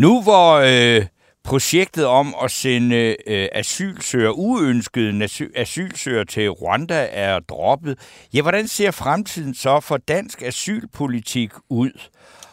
[0.00, 1.06] Nu hvor øh,
[1.44, 7.98] projektet om at sende øh, asylsøgere, uønskede asy- asylsøgere til Rwanda er droppet,
[8.34, 11.90] ja, hvordan ser fremtiden så for dansk asylpolitik ud?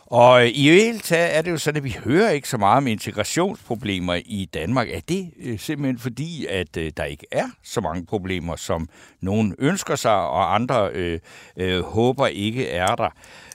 [0.10, 2.78] Og øh, i hele taget er det jo sådan, at vi hører ikke så meget
[2.78, 4.90] om integrationsproblemer i Danmark.
[4.90, 8.90] Er det øh, simpelthen fordi, at øh, der ikke er så mange problemer, som
[9.22, 11.20] nogen ønsker sig, og andre øh,
[11.58, 13.10] øh, håber ikke er der?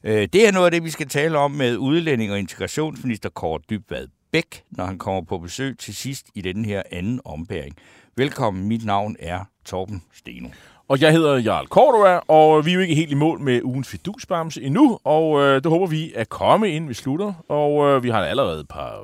[0.04, 4.06] Det er noget af det, vi skal tale om med udlænding og integrationsminister Kåre Dybvad
[4.32, 7.76] Bæk, når han kommer på besøg til sidst i den her anden ombæring.
[8.16, 10.48] Velkommen, mit navn er Torben Steno.
[10.92, 13.88] Og jeg hedder Jarl Cordova, og vi er jo ikke helt i mål med ugens
[13.88, 17.32] fidusbamse endnu, og øh, det håber vi at komme ind, vi slutter.
[17.48, 19.00] Og øh, vi har allerede et par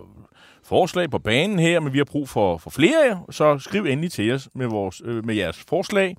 [0.65, 4.33] forslag på banen her, men vi har brug for, for flere, så skriv endelig til
[4.33, 6.17] os med, vores, øh, med jeres forslag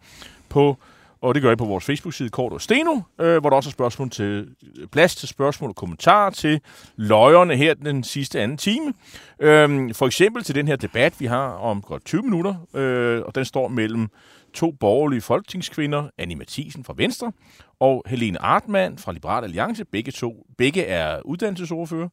[0.50, 0.78] på
[1.22, 3.72] og det gør I på vores Facebook-side Kort og Steno, øh, hvor der også er
[3.72, 4.47] spørgsmål til,
[4.92, 6.62] plads til spørgsmål og kommentarer til
[6.95, 8.94] løjerne her den sidste anden time.
[9.40, 13.36] Øh, for eksempel til den her debat, vi har om godt 20 minutter, øh, og
[13.36, 14.09] den står mellem
[14.53, 17.31] to borgerlige folketingskvinder, Annie Mathisen fra Venstre
[17.80, 19.86] og Helene Artmann fra Liberal Alliance.
[19.86, 22.09] Begge to begge er uddannelsesordfører.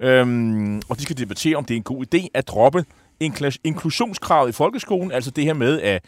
[0.00, 2.84] Øhm, og de skal debattere, om det er en god idé at droppe
[3.64, 6.04] inklusionskravet i folkeskolen, altså det her med, at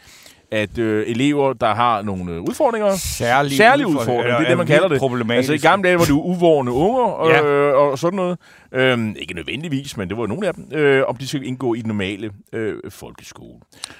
[0.51, 4.67] at øh, elever, der har nogle øh, udfordringer, Særlige, særlige udfordringer, det er det, man
[4.67, 5.31] kalder det.
[5.31, 7.45] Altså i gamle dage var det uvårende unger og, ja.
[7.45, 8.37] øh, og sådan noget.
[8.71, 11.81] Øhm, ikke nødvendigvis, men det var nogle af dem, øh, om de skal indgå i
[11.81, 13.59] den normale øh, folkeskole.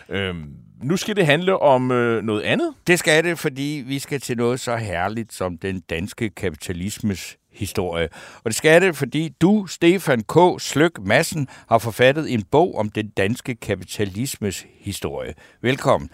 [0.09, 0.45] Øhm,
[0.83, 2.73] nu skal det handle om øh, noget andet.
[2.87, 8.09] Det skal det, fordi vi skal til noget så herligt som den danske kapitalismes historie.
[8.35, 10.61] Og det skal det, fordi du, Stefan K.
[10.61, 15.33] Sløk Madsen, har forfattet en bog om den danske kapitalismes historie.
[15.61, 16.09] Velkommen.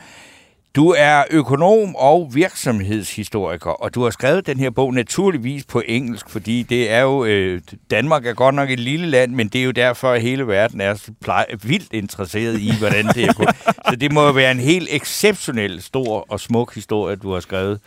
[0.75, 6.29] Du er økonom og virksomhedshistoriker, og du har skrevet den her bog naturligvis på engelsk,
[6.29, 7.61] fordi det er jo, øh,
[7.91, 10.81] Danmark er godt nok et lille land, men det er jo derfor, at hele verden
[10.81, 13.55] er pleje, vildt interesseret i, hvordan det er gået.
[13.89, 17.79] Så det må jo være en helt exceptionel stor og smuk historie, du har skrevet,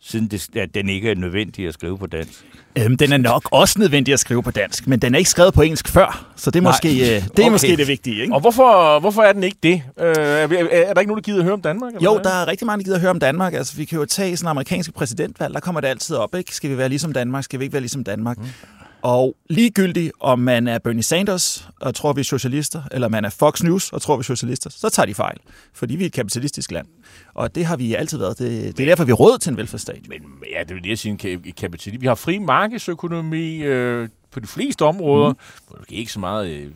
[0.00, 2.44] siden det, at den ikke er nødvendig at skrive på dansk.
[2.78, 5.54] Øhm, den er nok også nødvendig at skrive på dansk, men den er ikke skrevet
[5.54, 7.50] på engelsk før, så det er, måske, øh, det, er okay.
[7.50, 8.22] måske det vigtige.
[8.22, 8.34] Ikke?
[8.34, 9.82] Og hvorfor, hvorfor er den ikke det?
[10.00, 10.42] Øh, er,
[10.72, 11.92] er der ikke nogen, der gider at høre om Danmark?
[11.94, 12.24] Eller jo, hvad?
[12.24, 13.54] der er rigtig mange, der gider at høre om Danmark.
[13.54, 16.34] Altså, vi kan jo tage sådan en amerikansk præsidentvalg, der kommer det altid op.
[16.34, 16.54] Ikke?
[16.54, 17.44] Skal vi være ligesom Danmark?
[17.44, 18.38] Skal vi ikke være ligesom Danmark?
[18.38, 18.44] Mm.
[19.08, 23.30] Og ligegyldigt, om man er Bernie Sanders og tror, vi er socialister, eller man er
[23.30, 25.36] Fox News og tror, vi er socialister, så tager de fejl.
[25.74, 26.86] Fordi vi er et kapitalistisk land.
[27.34, 28.38] Og det har vi altid været.
[28.38, 30.08] Det, det er derfor, vi er råd til en velfærdsstat.
[30.08, 30.20] Men
[30.52, 32.00] ja, det det, jeg siger, kapitalist.
[32.00, 35.28] Vi har fri markedsøkonomi øh, på de fleste områder.
[35.28, 35.76] Mm.
[35.78, 36.70] Måske ikke så meget øh,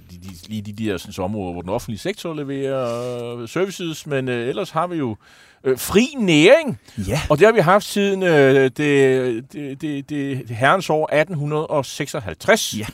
[0.49, 4.29] lige de, de, de der sådan, områder, hvor den offentlige sektor leverer øh, services, men
[4.29, 5.17] øh, ellers har vi jo
[5.65, 6.79] øh, fri næring.
[7.09, 7.21] Ja.
[7.31, 10.09] Og det har vi haft siden øh, det, det, det,
[10.49, 12.75] det herrens år 1856.
[12.79, 12.87] Ja.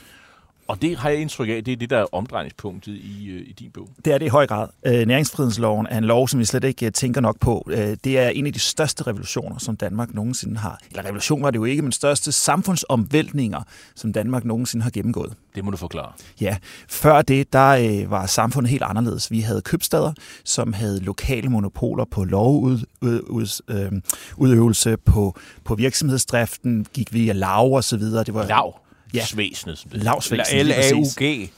[0.69, 3.55] Og det har jeg indtryk af, det er det, der er omdrejningspunktet i, øh, i
[3.59, 3.89] din bog.
[4.05, 4.67] Det er det i høj grad.
[4.85, 7.69] Øh, næringsfrihedsloven er en lov, som vi slet ikke øh, tænker nok på.
[8.03, 10.79] Det er en af de største revolutioner, som Danmark nogensinde har.
[10.89, 13.61] Eller revolution var det jo ikke, men største samfundsomvæltninger,
[13.95, 15.33] som Danmark nogensinde har gennemgået.
[15.55, 16.11] Det må du forklare.
[16.41, 16.57] Ja,
[16.89, 19.31] før det, der var samfundet helt anderledes.
[19.31, 20.13] Vi havde købstader,
[20.43, 28.23] som havde lokale monopoler på lovudøvelse, på, på virksomhedsdriften, gik via lav og så videre.
[28.23, 28.79] Det var lav
[29.13, 29.25] ja.
[29.25, 29.77] Svæsenet.
[29.77, 30.65] Som det Lavsvæsenet.
[30.65, 31.49] L-A-U-G.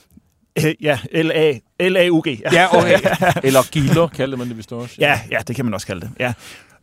[0.80, 2.26] Ja, L-A, L-A-U-G.
[2.26, 2.98] Ja, ja okay.
[3.46, 4.94] Eller gilder, kaldte man det vist også.
[4.98, 6.10] Ja, ja, det kan man også kalde det.
[6.20, 6.32] Ja.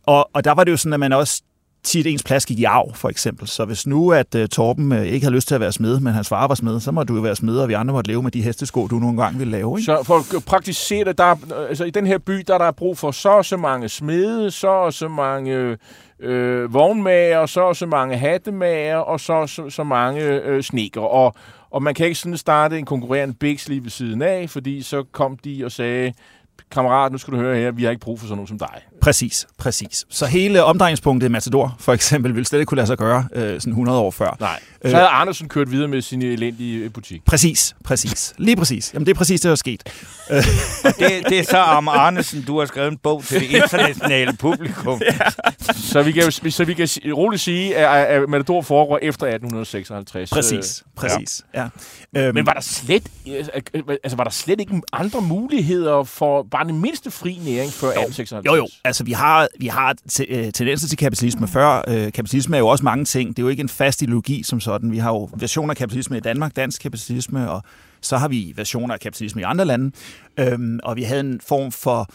[0.02, 1.42] Og, og der var det jo sådan, at man også
[1.84, 3.48] tit ens plads gik i arv, for eksempel.
[3.48, 6.12] Så hvis nu, at uh, Torben uh, ikke havde lyst til at være smed, men
[6.12, 8.22] hans far var smed, så må du jo være smed, og vi andre måtte leve
[8.22, 9.78] med de hestesko, du nogle gange ville lave.
[9.78, 9.84] Ikke?
[9.84, 12.70] Så for at praktisere det, der, øh, altså i den her by, der er der
[12.70, 15.76] brug for så og så mange smede, så og så mange
[16.20, 21.00] øh, vognmager, så og så mange hattemager, og så så, så mange øh, sneker.
[21.00, 21.34] Og,
[21.70, 25.04] og man kan ikke sådan starte en konkurrerende biks lige ved siden af, fordi så
[25.12, 26.12] kom de og sagde,
[26.70, 28.82] kammerat, nu skal du høre her, vi har ikke brug for sådan nogen som dig.
[29.00, 30.04] Præcis, præcis.
[30.10, 33.60] Så hele omdrejningspunktet i Matador, for eksempel, ville slet ikke kunne lade sig gøre øh,
[33.60, 34.36] sådan 100 år før.
[34.40, 34.60] Nej.
[34.84, 37.24] Så havde Andersen kørt videre med sin elendige butik.
[37.24, 38.34] Præcis, præcis.
[38.38, 38.90] Lige præcis.
[38.94, 39.82] Jamen, det er præcis det, der er sket.
[40.98, 45.00] Det, det er så om Arnesen, du har skrevet en bog til det internationale publikum.
[45.74, 50.30] Så vi kan, så vi kan roligt sige, at, at Matador foregår efter 1856.
[50.30, 51.42] Præcis, Øh, præcis.
[51.54, 51.68] Ja.
[52.14, 52.20] Ja.
[52.26, 53.02] Øhm, Men var der slet,
[54.04, 58.46] altså var der slet ikke andre muligheder for bare den mindste fri næring før 1856?
[58.46, 58.68] Jo, jo.
[58.90, 59.94] Altså, vi har, vi har
[60.28, 61.82] øh, tendenser til kapitalisme før.
[61.88, 63.28] Øh, kapitalisme er jo også mange ting.
[63.28, 64.92] Det er jo ikke en fast ideologi som sådan.
[64.92, 67.62] Vi har jo versioner af kapitalisme i Danmark, dansk kapitalisme, og
[68.00, 69.92] så har vi versioner af kapitalisme i andre lande.
[70.38, 72.10] Øhm, og vi havde en form for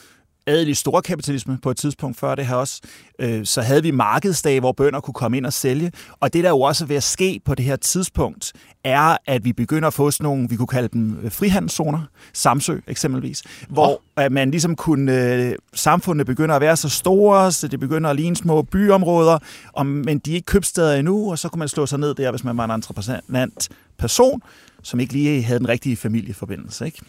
[0.47, 2.81] adelig storkapitalisme på et tidspunkt før det her også.
[3.19, 5.91] Øh, så havde vi markedsdage, hvor bønder kunne komme ind og sælge.
[6.19, 8.53] Og det, der jo også er ved at ske på det her tidspunkt,
[8.83, 11.99] er, at vi begynder at få sådan nogle, vi kunne kalde dem øh, frihandelszoner,
[12.33, 17.67] Samsø eksempelvis, hvor at man ligesom kunne, øh, samfundet begynder at være så store, så
[17.67, 19.39] det begynder at ligne små byområder,
[19.73, 22.31] og, men de er ikke købsteder endnu, og så kunne man slå sig ned der,
[22.31, 24.41] hvis man var en entreprenant person,
[24.83, 26.85] som ikke lige havde den rigtige familieforbindelse.
[26.85, 27.01] Ikke?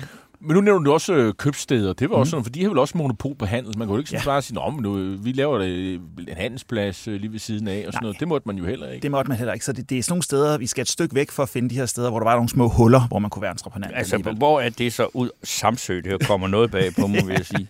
[0.47, 1.93] Men nu nævner du også øh, købsteder.
[1.93, 3.79] Det var også sådan, for de har vel også monopol på handel.
[3.79, 4.21] Man kan jo ikke Ja.
[4.25, 6.01] bare sige, at nu, øh, vi laver da en
[6.37, 8.01] handelsplads øh, lige ved siden af og sådan Nej.
[8.03, 8.21] noget.
[8.21, 9.03] Det måtte man jo heller ikke.
[9.03, 9.65] Det måtte man heller ikke.
[9.65, 11.71] Så det, det er sådan nogle steder, vi skal et stykke væk for at finde
[11.71, 13.93] de her steder, hvor der var nogle små huller, hvor man kunne være entreprenant.
[13.97, 14.37] Altså, alligevel.
[14.37, 15.31] hvor er det så ud?
[15.45, 17.69] Samsø, det her kommer noget bag på, må jeg sige.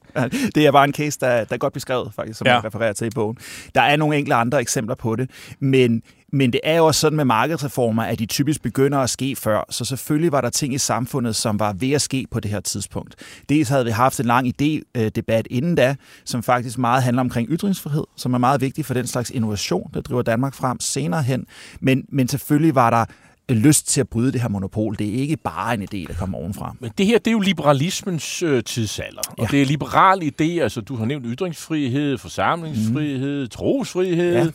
[0.55, 2.51] Det er bare en case, der, der er godt beskrevet, faktisk, som Ja.
[2.53, 2.57] ja.
[2.57, 3.37] jeg refererer til i bogen.
[3.75, 5.31] Der er nogle enkelte andre eksempler på det,
[5.61, 6.03] men,
[6.33, 9.67] men det er jo også sådan med markedsreformer, at de typisk begynder at ske før.
[9.71, 12.61] Så selvfølgelig var der ting i samfundet, som var ved at ske på det her
[12.61, 13.15] tidspunkt.
[13.49, 18.05] Dels havde vi haft en lang idé-debat inden da, som faktisk meget handler omkring ytringsfrihed,
[18.17, 21.47] som er meget vigtig for den slags innovation, der driver Danmark frem senere hen.
[21.81, 23.05] Men, men selvfølgelig var der
[23.49, 24.97] lyst til at bryde det her monopol.
[24.99, 26.75] Det er ikke bare en idé, der kommer ovenfra.
[26.81, 29.21] Men det her, det er jo liberalismens øh, tidsalder.
[29.29, 29.47] Og Ja.
[29.51, 33.49] det er liberal idé, altså du har nævnt ytringsfrihed, forsamlingsfrihed, mm.
[33.49, 34.47] trosfrihed, ja.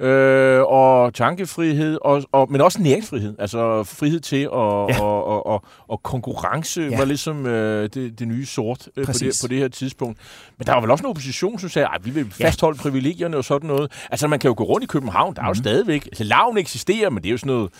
[0.00, 3.34] Øh, og tankefrihed, og, og, men også næringsfrihed.
[3.38, 5.02] Altså frihed til at, ja.
[5.02, 6.98] Og, og, og, og konkurrence ja.
[6.98, 10.18] Var ligesom øh, det, det nye sort øh, på, det, på det her tidspunkt.
[10.58, 12.82] Men der var vel også en opposition, som sagde, at vi vil fastholde ja.
[12.82, 14.06] privilegierne og sådan noget.
[14.10, 17.10] Altså man kan jo gå rundt i København, der er jo stadigvæk, altså laven eksisterer,
[17.10, 17.70] men det er jo sådan noget,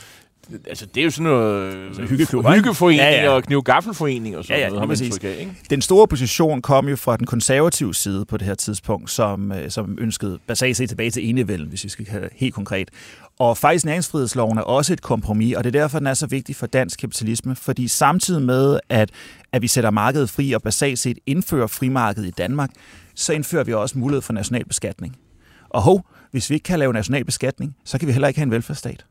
[0.66, 2.62] Altså, det er jo sådan noget altså, hyggeklubber, ikke?
[2.62, 3.30] hyggeforeninger Ja, ja.
[3.30, 5.56] og kniv gaffelforeninger og sådan Ja, ja, noget, har man af, ikke?
[5.70, 9.70] Den store opposition kom jo fra den konservative side på det her tidspunkt, som, øh,
[9.70, 12.88] som ønskede basalt set tilbage til enevælden, hvis vi skal have det helt konkret.
[13.38, 16.56] Og faktisk næringsfrihedsloven er også et kompromis, og det er derfor, den er så vigtig
[16.56, 19.10] for dansk kapitalisme, fordi samtidig med, at,
[19.52, 22.70] at vi sætter markedet fri og basalt set indfører frimarkedet i Danmark,
[23.14, 25.16] så indfører vi også mulighed for national beskatning.
[25.68, 28.46] Og hov, hvis vi ikke kan lave national beskatning, så kan vi heller ikke have
[28.46, 29.04] en velfærdsstat.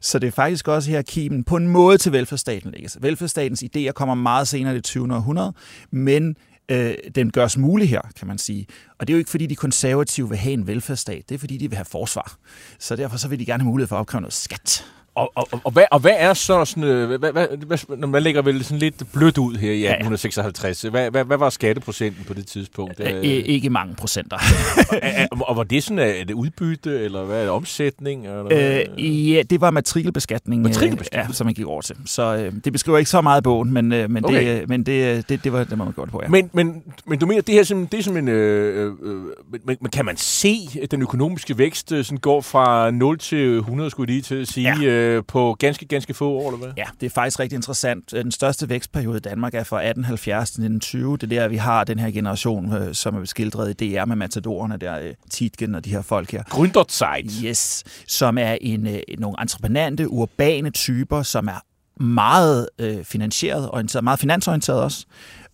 [0.00, 2.96] Så det er faktisk også her, kimen på en måde til velfærdsstaten ligger.
[3.00, 5.14] Velfærdsstatens idéer kommer meget senere i det 20.
[5.14, 5.52] århundrede,
[5.90, 6.36] men
[6.70, 8.66] øh, den gørs mulig her, kan man sige.
[8.98, 11.56] Og det er jo ikke, fordi de konservative vil have en velfærdsstat, det er, fordi
[11.56, 12.36] de vil have forsvar.
[12.78, 14.84] Så derfor så vil de gerne have mulighed for at opkræve noget skat.
[15.14, 18.08] Og, og, og, og, hvad, og hvad er så sådan, øh, hvad, hvad, hvad, når
[18.08, 19.92] man lægger vel sådan lidt blødt ud her i Ja.
[19.92, 23.00] 1856, hvad, hvad, hvad var skatteprocenten på det tidspunkt?
[23.00, 24.36] Øh, ikke mange procenter.
[24.92, 28.26] er, er, og var det sådan, er det udbytte, eller hvad er det, omsætning?
[28.26, 28.84] Eller?
[28.98, 31.28] Øh, ja, det var matrikelbeskatning, øh, Matrikelbeskatning?
[31.28, 31.96] ja, som man gik over til.
[32.06, 34.46] Så øh, det beskriver ikke så meget i bogen, men, øh, men, Okay.
[34.56, 36.28] det, øh, men det, øh, det, det var det, man gjorde på, ja.
[36.28, 38.28] Men, men, men du mener, det her simpelthen, det er som en...
[38.28, 39.18] Øh, øh,
[39.64, 43.90] men, kan man se, at den økonomiske vækst øh, sådan går fra 0 til 100,
[43.90, 44.90] skulle jeg lige til at sige, ja.
[45.00, 46.72] Øh, på ganske, ganske få år, eller hvad?
[46.76, 48.10] Ja, det er faktisk rigtig interessant.
[48.10, 51.16] Den største vækstperiode i Danmark er fra 1870 til 1920.
[51.16, 54.16] Det er der, vi har den her generation, øh, som er skildret i DR med
[54.16, 56.42] matadorerne, der øh, Tietgen og de her folk her.
[56.42, 57.32] Gründerzeit.
[57.44, 61.60] Yes, som er en, øh, nogle entreprenante, urbane typer, som er
[62.02, 65.06] meget øh, finansieret, orienteret, meget finansorienteret også.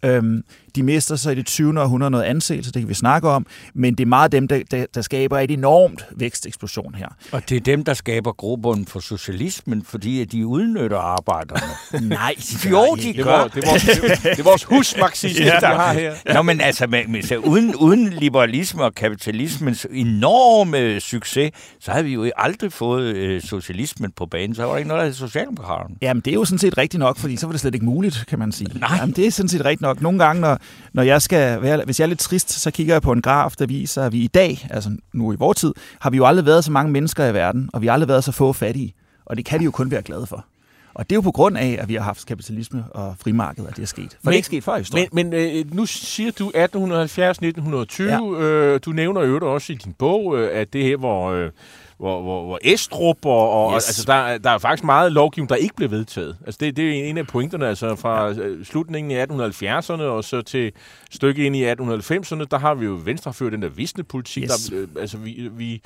[0.02, 0.42] Øhm,
[0.76, 1.80] de mister så i det 20.
[1.80, 4.86] århundrede noget anseelse, det kan vi snakke om, men det er meget dem, der, der,
[4.94, 7.08] der skaber et enormt væksteksplosion her.
[7.32, 12.08] Og det er dem, der skaber grobunden for socialismen, fordi de udnytter arbejderne.
[12.08, 12.34] Nej,
[12.70, 13.38] Jo, de Det er, gør.
[13.38, 16.14] vores, det, er vores, det er vores husmarxisme, ja, vi har her.
[16.34, 22.04] Nå, men altså, med, med, så uden, uden liberalisme og kapitalismens enorme succes, så havde
[22.04, 24.54] vi jo aldrig fået øh, socialismen på banen.
[24.54, 25.94] Så var der ikke noget, der hed Socialdemokraterne.
[26.02, 28.24] Jamen, det er jo sådan set rigtigt nok, fordi så var det slet ikke muligt,
[28.28, 28.78] kan man sige.
[28.78, 28.96] Nej.
[29.00, 30.00] Jamen, det er sådan set rigtigt nok.
[30.02, 30.58] Nogle gange, når,
[30.92, 33.52] når jeg skal være, hvis jeg er lidt trist, så kigger jeg på en graf,
[33.58, 36.46] der viser, at vi i dag, altså nu i vores tid, har vi jo aldrig
[36.46, 38.94] været så mange mennesker i verden, og vi har aldrig været så få fattige.
[39.26, 40.46] Og det kan de jo kun være glade for.
[40.94, 43.76] Og det er jo på grund af, at vi har haft kapitalisme og frimarked, at
[43.76, 44.10] det er sket.
[44.10, 45.08] For men, det er ikke sket før i historien.
[45.12, 48.02] Men, men øh, nu siger du 1870-1920.
[48.02, 48.40] Ja.
[48.40, 51.50] Øh, du nævner jo også i din bog, øh, at det her, hvor, øh,
[51.98, 53.88] hvor, hvor, hvor Estrup, og, og Yes.
[53.88, 56.36] altså, der, der er faktisk meget lovgivning, der ikke blev vedtaget.
[56.46, 58.34] Altså, det, det er en af pointerne, altså fra ja.
[58.64, 60.72] slutningen i 1870'erne og så til
[61.10, 64.42] stykke ind i 1890'erne, der har vi jo Venstre ført den der visne politik.
[64.42, 64.50] Yes.
[64.70, 65.82] Der, øh, altså, vi, vi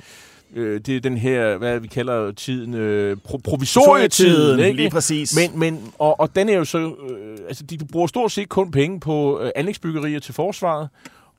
[0.55, 4.75] øh, det er den her, hvad vi kalder tiden, øh, pro- provisorietiden, ikke?
[4.77, 5.35] lige præcis.
[5.35, 8.71] Men, men, og, og den er jo så, øh, altså de bruger stort set kun
[8.71, 10.89] penge på øh, anlægsbyggerier til forsvaret,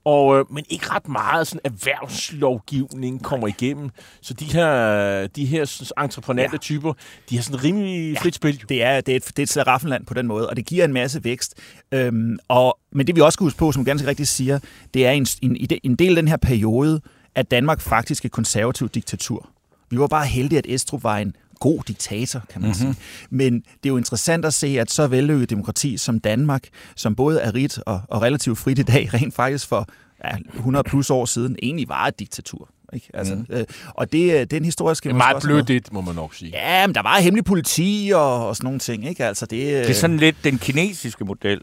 [0.04, 3.90] og, øh, men ikke ret meget sådan erhvervslovgivning kommer igennem.
[4.20, 6.58] Så de her, de her entreprenante ja.
[6.58, 6.92] typer,
[7.30, 8.64] de har sådan rimelig frit spil.
[8.68, 10.84] Det er, det er et, det er et slaraffenland på den måde, og det giver
[10.84, 11.54] en masse vækst.
[11.92, 14.58] Øhm, og, men det vi også skal huske på, som ganske rigtigt siger,
[14.94, 17.00] det er en, en, en del af den her periode,
[17.34, 19.48] at Danmark faktisk et konservativt diktatur.
[19.90, 22.94] Vi var bare heldige, at Estrup var en god diktator, kan man mm-hmm.
[22.94, 23.04] sige.
[23.30, 27.40] Men det er jo interessant at se, at så vellykket demokrati som Danmark, som både
[27.40, 29.88] er rigt og, og relativt frit i dag, rent faktisk for
[30.24, 32.68] ja, 100 plus år siden, egentlig var et diktatur.
[32.92, 33.10] Ikke?
[33.14, 33.46] Altså, mm.
[33.50, 35.04] øh, og det, det er en historisk...
[35.04, 36.50] Det er meget blødt, det må man nok sige.
[36.50, 39.26] Ja, men der var hemmelig politi og, og sådan nogle ting, ikke?
[39.26, 41.60] Altså, det, Det er sådan lidt den kinesiske model.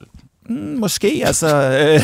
[0.49, 1.47] Mm, måske, altså...
[1.47, 2.01] Øh,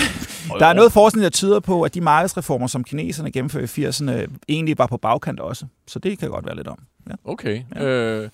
[0.59, 4.11] der er noget forskning, der tyder på, at de markedsreformer, som kineserne gennemførte i 80'erne,
[4.49, 5.65] egentlig var på bagkant også.
[5.87, 6.79] Så det kan godt være lidt om.
[7.09, 7.13] Ja.
[7.25, 7.61] Okay.
[7.75, 7.83] Ja.
[7.83, 8.29] Øh,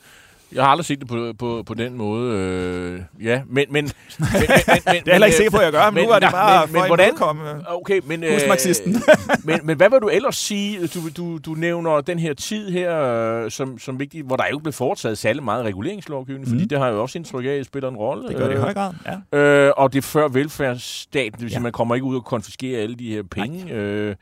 [0.53, 2.35] jeg har aldrig set det på, på, på den måde.
[2.37, 3.65] Øh, ja, men...
[3.69, 3.83] men, men,
[4.19, 6.19] men, men det er jeg heller ikke sikker på, at jeg gør, men, nu er
[6.19, 8.23] det bare men, men, hvordan, imødekomme Okay, men...
[8.23, 8.31] øh,
[9.43, 10.87] men, men hvad vil du ellers sige?
[10.87, 13.01] Du, du, du nævner den her tid her
[13.43, 16.69] øh, som, som vigtig, hvor der jo ikke blev foretaget særlig meget reguleringslovgivning, fordi Mhm.
[16.69, 18.27] det har jo også indtryk af, at spiller en rolle.
[18.27, 18.93] Det gør det i Øh, høj grad,
[19.33, 19.39] ja.
[19.39, 21.63] Øh, og det er før velfærdsstaten, det vil sige, Ja.
[21.63, 23.73] man kommer ikke ud og konfiskere alle de her penge.
[23.73, 24.15] Øh,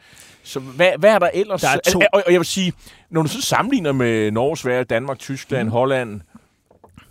[0.49, 1.61] så hvad, hvad er der ellers?
[1.61, 2.73] Der er to- Og, og jeg vil sige,
[3.09, 5.71] når du så sammenligner med Norge, Sverige, Danmark, Tyskland, mm.
[5.71, 6.21] Holland,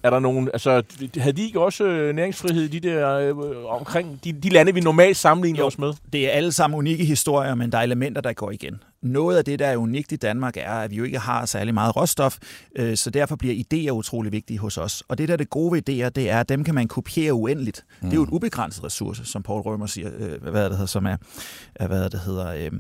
[0.03, 0.83] er der nogen, altså,
[1.17, 4.81] havde de ikke også øh, næringsfrihed i de der øh, omkring, de, de lande, vi
[4.81, 5.67] normalt sammenligner Jo.
[5.67, 5.93] os med?
[6.13, 8.83] Det er alle sammen unikke historier, men der er elementer, der går igen.
[9.03, 11.75] Noget af det, der er unikt i Danmark, er, at vi jo ikke har særlig
[11.75, 12.39] meget råstof,
[12.77, 15.03] øh, så derfor bliver idéer utrolig vigtige hos os.
[15.09, 17.33] Og det der er det gode ved idéer, det er, at dem kan man kopiere
[17.33, 17.85] uendeligt.
[18.03, 18.09] Mm.
[18.09, 21.07] Det er jo et ubegrænset ressource, som Paul Rømer siger, øh, hvad det hedder, som
[21.07, 21.17] er,
[21.75, 22.71] er hvad det hedder,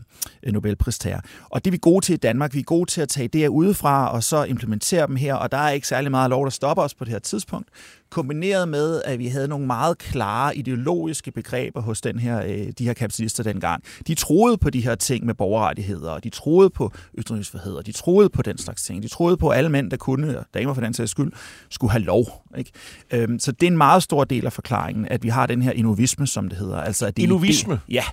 [0.45, 1.21] øh, Nobelpristager.
[1.51, 2.55] Og det er vi gode til i Danmark.
[2.55, 5.59] Vi er gode til at tage idéer udefra, og så implementere dem her, og der
[5.59, 7.69] er ikke særlig meget lov, der stopper os på det her tidspunkt
[8.11, 12.85] kombineret med, at vi havde nogle meget klare ideologiske begreber hos den her, øh, de
[12.85, 13.83] her kapitalister dengang.
[14.07, 17.93] De troede på de her ting med borgerrettigheder, og de troede på ytringsfrihed, og de
[17.93, 19.03] troede på den slags ting.
[19.03, 21.33] De troede på, at alle mænd, der kunne, og damer for den sags skyld,
[21.71, 22.27] skulle have lov.
[22.59, 22.71] Ikke?
[23.13, 25.73] Øhm, så det er en meget stor del af forklaringen, at vi har den her
[25.73, 26.81] innovisme, som det hedder.
[26.81, 27.75] Altså, at det er Innovisme?
[27.75, 28.05] idé- Ja.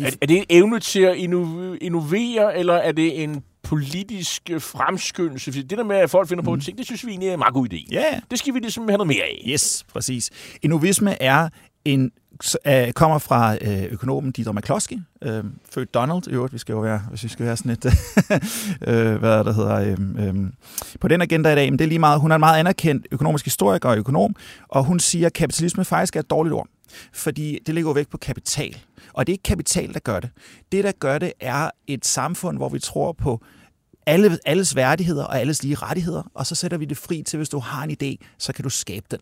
[0.00, 5.52] Er, er det en evne til at inno- innovere, eller er det en politisk fremskyndelse?
[5.52, 7.54] Det der med, at folk finder på ting, det synes vi egentlig er en meget
[7.54, 7.86] god idé.
[7.92, 9.42] Ja, Det skal vi ligesom have noget mere af.
[9.48, 10.30] Yes, præcis.
[10.62, 11.48] Innovisme er
[11.84, 12.12] en
[12.66, 16.80] øh, kommer fra øh, økonomen Dieter McCloskey, øh, født Donald i øvrigt, vi skal jo
[16.80, 17.84] være, hvis vi skal være sådan et,
[18.88, 20.34] øh, hvad er det hedder, øh, øh,
[21.00, 23.06] på den agenda i dag, men det er lige meget, hun er en meget anerkendt
[23.10, 24.36] økonomisk historiker og økonom,
[24.68, 26.66] og hun siger, at kapitalisme faktisk er et dårligt ord,
[27.12, 28.76] fordi det ligger jo væk på kapital,
[29.12, 30.30] og det er ikke kapital, der gør det.
[30.72, 33.44] Det, der gør det, er et samfund, hvor vi tror på
[34.06, 37.48] alle, alles værdigheder og alles lige rettigheder, og så sætter vi det fri til, hvis
[37.48, 39.20] du har en idé, så kan du skabe den.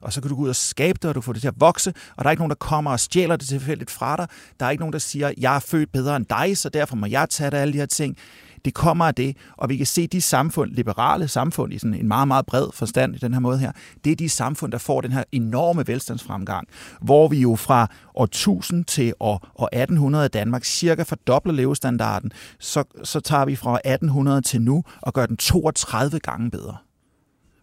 [0.00, 1.60] Og så kan du gå ud og skabe det, og du får det til at
[1.60, 4.26] vokse, og der er ikke nogen, der kommer og stjæler det tilfældigt fra dig.
[4.60, 7.06] Der er ikke nogen, der siger, jeg er født bedre end dig, så derfor må
[7.06, 8.16] jeg tage dig alle de her ting.
[8.64, 12.08] Det kommer af det, og vi kan se de samfund, liberale samfund i sådan en
[12.08, 13.72] meget, meget bred forstand i den her måde her,
[14.04, 16.68] det er de samfund, der får den her enorme velstandsfremgang,
[17.00, 22.32] hvor vi jo fra år 1000 til år, år 1800 i Danmark cirka fordobler levestandarden,
[22.58, 26.76] så, så tager vi fra 1800 til nu og gør den 32 gange bedre.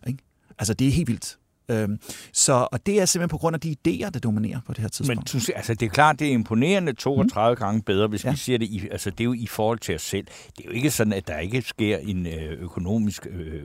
[0.08, 0.24] Ikke?
[0.60, 1.38] Altså det er helt vildt.
[1.70, 2.00] Øhm,
[2.34, 4.88] så, og det er simpelthen på grund af de idéer, der dominerer på det her
[4.88, 5.34] tidspunkt.
[5.34, 7.60] Men altså, det er klart, det er imponerende 32 mm.
[7.60, 8.32] gange bedre, hvis Ja.
[8.32, 8.66] vi siger det.
[8.66, 10.26] I, altså, det er jo i forhold til os selv.
[10.58, 13.64] Det er jo ikke sådan, at der ikke sker en øh, økonomisk øh,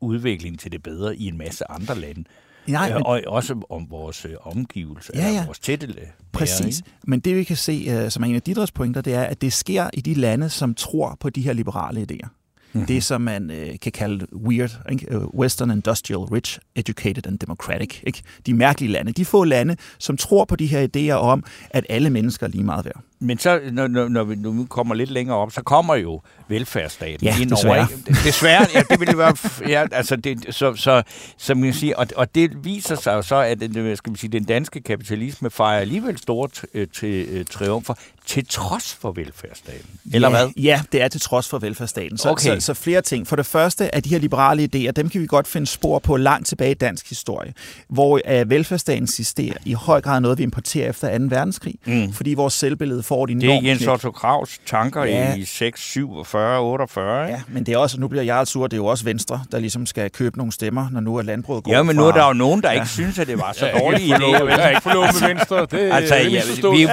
[0.00, 2.24] udvikling til det bedre i en masse andre lande.
[2.66, 5.44] Nej, Øh, men, og også om vores øh, omgivelser, Ja, ja.
[5.46, 5.94] vores tætte
[6.32, 6.78] præcis.
[6.78, 6.90] ikke?
[7.04, 9.40] Men det vi kan se, øh, som er en af Didrets pointer, det er, at
[9.40, 12.43] det sker i de lande, som tror på de her liberale idéer.
[12.74, 12.86] Mm-hmm.
[12.86, 15.14] Det, som man øh, kan kalde weird, ikke?
[15.14, 18.00] Øh, western Industrial, Rich, Educated and Democratic.
[18.02, 18.22] Ikke?
[18.46, 19.12] De mærkelige lande.
[19.12, 22.64] De få lande, som tror på de her idéer om, at alle mennesker er lige
[22.64, 23.00] meget værd.
[23.24, 27.26] Men så, når, når, når vi nu kommer lidt længere op, så kommer jo velfærdsstaten
[27.26, 27.76] Ja, ind desværre.
[27.78, 27.86] over.
[28.24, 29.36] Desværre, ja, det vil jo være...
[29.68, 31.02] Ja, altså det, så, så,
[31.38, 33.58] så man kan sige, og, og det viser sig jo så, at
[33.98, 37.94] skal man sige, den danske kapitalisme fejrer alligevel store t- øh, til, øh, triumfer,
[38.26, 39.86] til trods for velfærdsstaten.
[40.12, 40.48] Eller ja, hvad?
[40.62, 42.18] Ja, det er til trods for velfærdsstaten.
[42.18, 42.54] Så, Okay.
[42.54, 43.26] så, så flere ting.
[43.26, 46.16] For det første er de her liberale idéer, dem kan vi godt finde spor på
[46.16, 47.54] langt tilbage i dansk historie,
[47.88, 51.24] hvor uh, velfærdsstaten eksisterer i høj grad noget, vi importerer efter 2.
[51.28, 52.12] verdenskrig, mm.
[52.12, 53.86] fordi vores selvbillede får et Det er Jens.
[53.86, 55.34] Otto Kravs tanker Ja.
[55.34, 57.26] i 6, 47, 48.
[57.26, 59.58] Ja, men det er også, nu bliver jeg sur, det er jo også Venstre, der
[59.58, 62.02] ligesom skal købe nogle stemmer, når nu er landbruget går Ja, men fra...
[62.02, 64.60] nu er der jo nogen, der ikke synes, at det var så dårlig Jeg idé.
[64.60, 65.60] er ikke forlovet med Venstre.
[65.60, 66.42] Det Altså, er ja,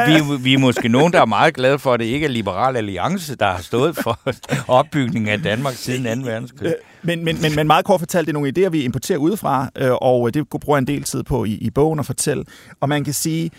[0.06, 2.30] vi, vi, vi er måske nogen, der er meget glade for, at det ikke er
[2.30, 4.20] Liberal Alliance, der har stået for
[4.80, 6.28] opbygningen af Danmark siden 2.
[6.30, 6.76] verdenskrig.
[7.04, 9.92] Men, men, men, men meget kort fortalt, det er nogle idéer, vi importerer udefra, øh,
[9.92, 12.44] og det bruger jeg en del tid på i, i bogen at fortælle.
[12.82, 13.52] Og man kan sige,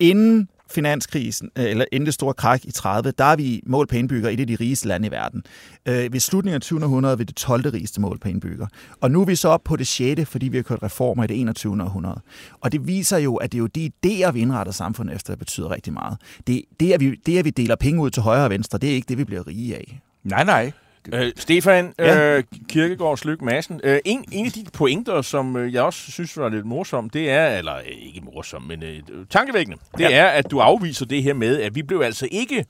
[0.00, 3.96] inden finanskrisen, øh, eller inden det store krak i 30, der er vi mål på
[3.96, 5.42] indbygger et af de rigeste lande i verden.
[5.86, 6.84] Øh, ved slutningen af 20.
[6.84, 7.70] århundrede er vi det 12.
[7.70, 8.66] rigeste mål på indbygger.
[9.00, 11.26] Og nu er vi så op på det 6., fordi vi har kørt reformer i
[11.26, 11.82] det 21.
[11.82, 12.20] århundrede.
[12.60, 15.38] Og det viser jo, at det er jo de idéer, vi indretter samfundet efter, der
[15.38, 16.18] betyder rigtig meget.
[16.46, 18.90] Det, det, at vi, det, at vi deler penge ud til højre og venstre, det
[18.90, 20.00] er ikke det, vi bliver rige af.
[20.24, 20.72] Nej, nej.
[21.12, 22.36] Øh, Stefan Ja.
[22.36, 26.36] øh, Kirkegaard Slyk Madsen, øh, en, en af de pointer, som øh, jeg også synes
[26.36, 30.10] var lidt morsom, det er, eller øh, ikke morsom, men øh, tankevækkende, det Ja.
[30.16, 32.64] er, at du afviser det her med, at vi blev altså ikke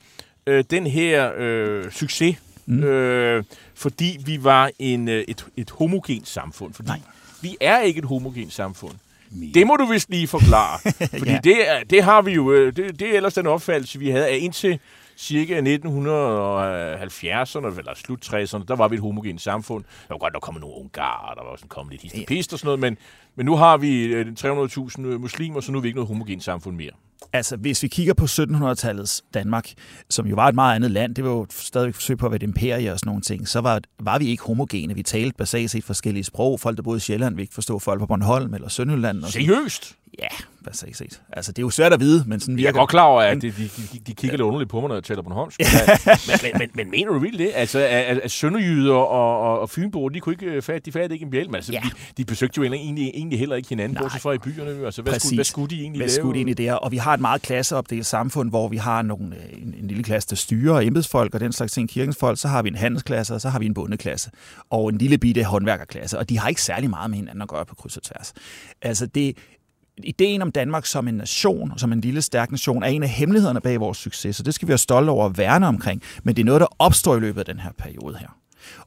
[0.46, 2.82] øh, den her øh, succes, mm.
[2.84, 6.74] øh, fordi vi var en, øh, et, et homogent samfund.
[6.74, 7.00] Fordi Nej.
[7.42, 8.92] vi er ikke et homogent samfund.
[9.54, 10.78] Det må du vist lige forklare.
[11.18, 11.40] Fordi Ja.
[11.44, 14.26] det, er, det har vi jo, øh, det, det er ellers den opfattelse, vi havde,
[14.28, 14.78] at indtil
[15.16, 19.84] cirka 1970'erne, eller slut 60'erne, der var vi et homogent samfund.
[19.84, 22.66] Der var godt nok kommet nogle ungarer, der var også kommet lidt histopist og sådan
[22.66, 22.96] noget, men,
[23.36, 26.76] men nu har vi øh, 300.000 muslimer, så nu er vi ikke noget homogent samfund
[26.76, 26.90] mere.
[27.32, 29.72] Altså, hvis vi kigger på 1700-tallets Danmark,
[30.10, 32.32] som jo var et meget andet land, det var jo stadig et forsøg på at
[32.32, 34.94] være et imperie og sådan nogle ting, så var, var vi ikke homogene.
[34.94, 36.60] Vi talte basalt set forskellige sprog.
[36.60, 39.22] Folk, der boede i Sjælland, vi ikke forstå folk på Bornholm eller Sønderjylland.
[39.22, 39.46] Og sådan.
[39.46, 39.96] Seriøst?
[40.22, 40.26] Ja,
[40.64, 41.20] basalt set.
[41.32, 43.22] Altså, det er jo svært at vide, men sådan Jeg er virker godt klar over,
[43.22, 45.60] at de, de, de, de kigger lidt underligt på mig, når jeg taler på Bornholmsk.
[45.60, 47.52] men, men, men, men, mener du virkelig det?
[47.54, 51.14] Altså, at, at, sønderjyder og, og, og fynboer, de kunne ikke øh, fat, de fattede
[51.14, 51.54] ikke en bjælm.
[51.54, 51.80] Altså, Ja.
[51.84, 54.84] de, de besøgte jo egentlig, egentlig heller ikke hinanden, bortset fra i byerne.
[54.86, 55.22] Altså, hvad, Præcis.
[55.28, 56.14] skulle, hvad skulle de egentlig Hvad lave?
[56.14, 56.72] skulle det egentlig der?
[56.74, 60.02] Og vi har et meget klasseopdelt samfund, hvor vi har nogle, øh, en, en lille
[60.02, 63.34] klasse, der styrer embedsfolk og den slags ting, kirkens folk, så har vi en handelsklasse,
[63.34, 64.30] og så har vi en bondeklasse,
[64.70, 67.64] og en lille bitte håndværkerklasse, og de har ikke særlig meget med hinanden at gøre
[67.66, 68.32] på kryds og tværs.
[68.82, 69.36] Altså det,
[70.04, 73.60] ideen om Danmark som en nation, som en lille stærk nation, er en af hemmelighederne
[73.60, 76.42] bag vores succes, så det skal vi være stolte over at værne omkring, men det
[76.42, 78.28] er noget, der opstår i løbet af den her periode her.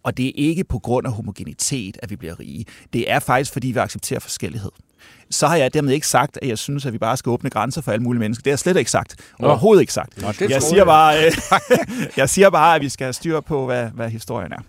[0.03, 2.65] Og det er ikke på grund af homogenitet, at vi bliver rige.
[2.93, 4.71] Det er faktisk, fordi vi accepterer forskellighed.
[5.31, 7.81] Så har jeg dermed ikke sagt, at jeg synes, at vi bare skal åbne grænser
[7.81, 8.41] for alle mulige mennesker.
[8.43, 9.15] Det har jeg slet ikke sagt.
[9.39, 10.15] Overhovedet ikke sagt.
[10.39, 10.85] det jeg, siger jeg.
[10.85, 11.31] bare, øh,
[12.17, 14.59] jeg siger bare, at vi skal have styr på, hvad, hvad historien er.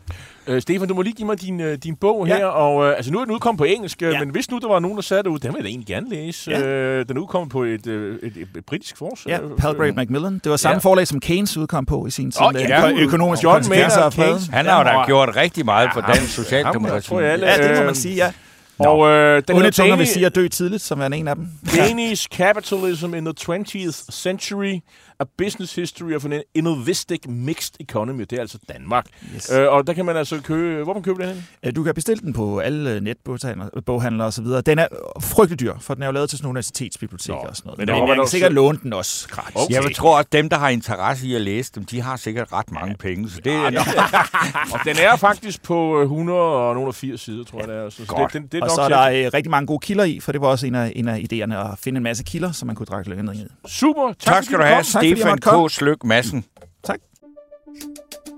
[0.46, 2.36] Øh, Stefan, du må lige give mig din, øh, din bog Ja.
[2.36, 2.46] her.
[2.46, 4.18] Og, øh, altså, nu er den udkommet på engelsk, øh, Ja.
[4.20, 6.10] men hvis nu der var nogen, der sagde derude, den vil jeg da egentlig gerne
[6.10, 6.50] læse.
[6.50, 6.66] Ja.
[6.66, 9.26] Øh, den udkommet på et, et, et, et britisk fors.
[9.26, 10.34] Ja, Palgrave Macmillan.
[10.44, 10.78] Det var samme Ja.
[10.78, 12.40] forlag, som Keynes udkom på i sin tid.
[12.52, 12.90] Med ja.
[12.90, 14.12] ø- økonomiske John Maynard.
[14.12, 14.46] Keynes.
[14.46, 14.90] Han har jo da.
[15.24, 17.08] Gjort rigtig meget for dansk socialdemokrati.
[17.08, 18.32] tror jeg alle- Ja, det må Øh, man sige, ja.
[18.78, 21.48] Og øh, den Onde tunger vil sige at dø tidligt, som er en af dem.
[21.76, 24.78] Danish Capitalism in the 20th Century,
[25.20, 28.20] A Business History of an Innovistic Mixed Economy.
[28.20, 29.06] Det er altså Danmark.
[29.34, 29.50] Yes.
[29.52, 30.82] Øh, og der kan man altså købe...
[30.84, 31.44] Hvor man købe den hen?
[31.66, 34.60] Øh, Du kan bestille den på alle øh, netboghandlere og så videre.
[34.60, 34.86] Den er
[35.20, 37.78] frygtelig dyr, for den er jo lavet til sådan nogle universitetsbiblioteket Nå, og sådan noget.
[37.78, 39.56] men Men, der kan også- sikkert låne den også gratis.
[39.56, 39.74] Okay.
[39.74, 42.70] Jeg tror at dem, der har interesse i at læse dem, de har sikkert ret
[42.72, 43.30] mange penge.
[43.30, 43.66] Så det er
[44.74, 47.90] Og den er faktisk på øh, 180 sider, tror jeg, det er.
[47.90, 49.78] Så, så det, den, det er Og nok så er der øh, rigtig mange gode
[49.80, 52.24] kilder i, for det var også en af, en af idéerne at finde en masse
[52.24, 53.46] kilder, som man kunne længere ned i.
[53.68, 54.06] Super.
[54.08, 54.84] Tak, Tak skal du have,
[55.16, 55.38] Stefan.
[55.38, 55.70] K.
[55.70, 56.44] Slyk Madsen.
[56.84, 56.98] Tak.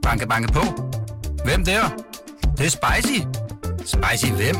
[0.02, 0.60] Banke, banke på.
[1.44, 1.82] Hvem der?
[2.42, 3.20] Det, det er spicy.
[3.78, 4.56] Spicy hvem?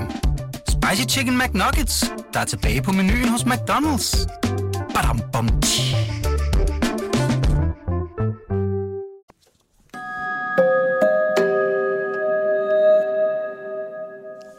[0.69, 4.27] Spicy Chicken McNuggets, der er tilbage på menuen hos McDonald's.
[4.95, 5.97] Badum, bom, tji.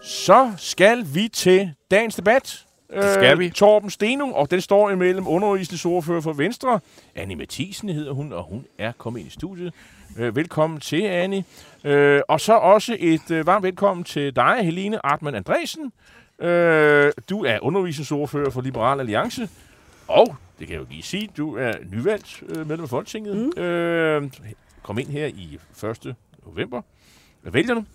[0.04, 2.63] Så skal vi til dagens debat.
[3.02, 3.50] Det skal vi.
[3.50, 6.80] Torben Steno, og den står imellem undervisningsordfører for Venstre.
[7.16, 9.74] Annie Mathisen hedder hun, og hun er kommet ind i studiet.
[10.18, 11.44] Øh, velkommen til, Annie.
[11.84, 15.92] Øh, og så også et øh, varmt velkommen til dig, Helene Artmann Andresen.
[16.40, 19.50] Øh, du er undervisningsordfører for Liberal Alliance.
[20.08, 23.36] Og, det kan jeg jo lige sige, du er nyvalgt øh, medlem af Folketinget.
[23.58, 23.64] Mm.
[23.64, 24.30] Øh,
[24.84, 26.16] kom ind her i 1.
[26.46, 26.82] november
[27.52, 27.86] vælgerne.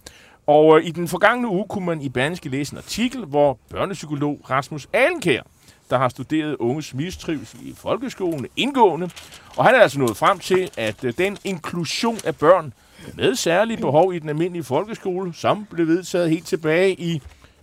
[0.49, 4.41] Og øh, i den forgangne uge kunne man i Berlingske læse en artikel, hvor børnepsykolog
[4.51, 5.43] Rasmus Alenkær,
[5.91, 9.11] der har studeret unges mistrivsel i folkeskolen indgående,
[9.57, 12.73] og han er altså nået frem til, at øh, den inklusion af børn
[13.15, 17.23] med særlige behov i den almindelige folkeskole, som blev vedtaget helt tilbage i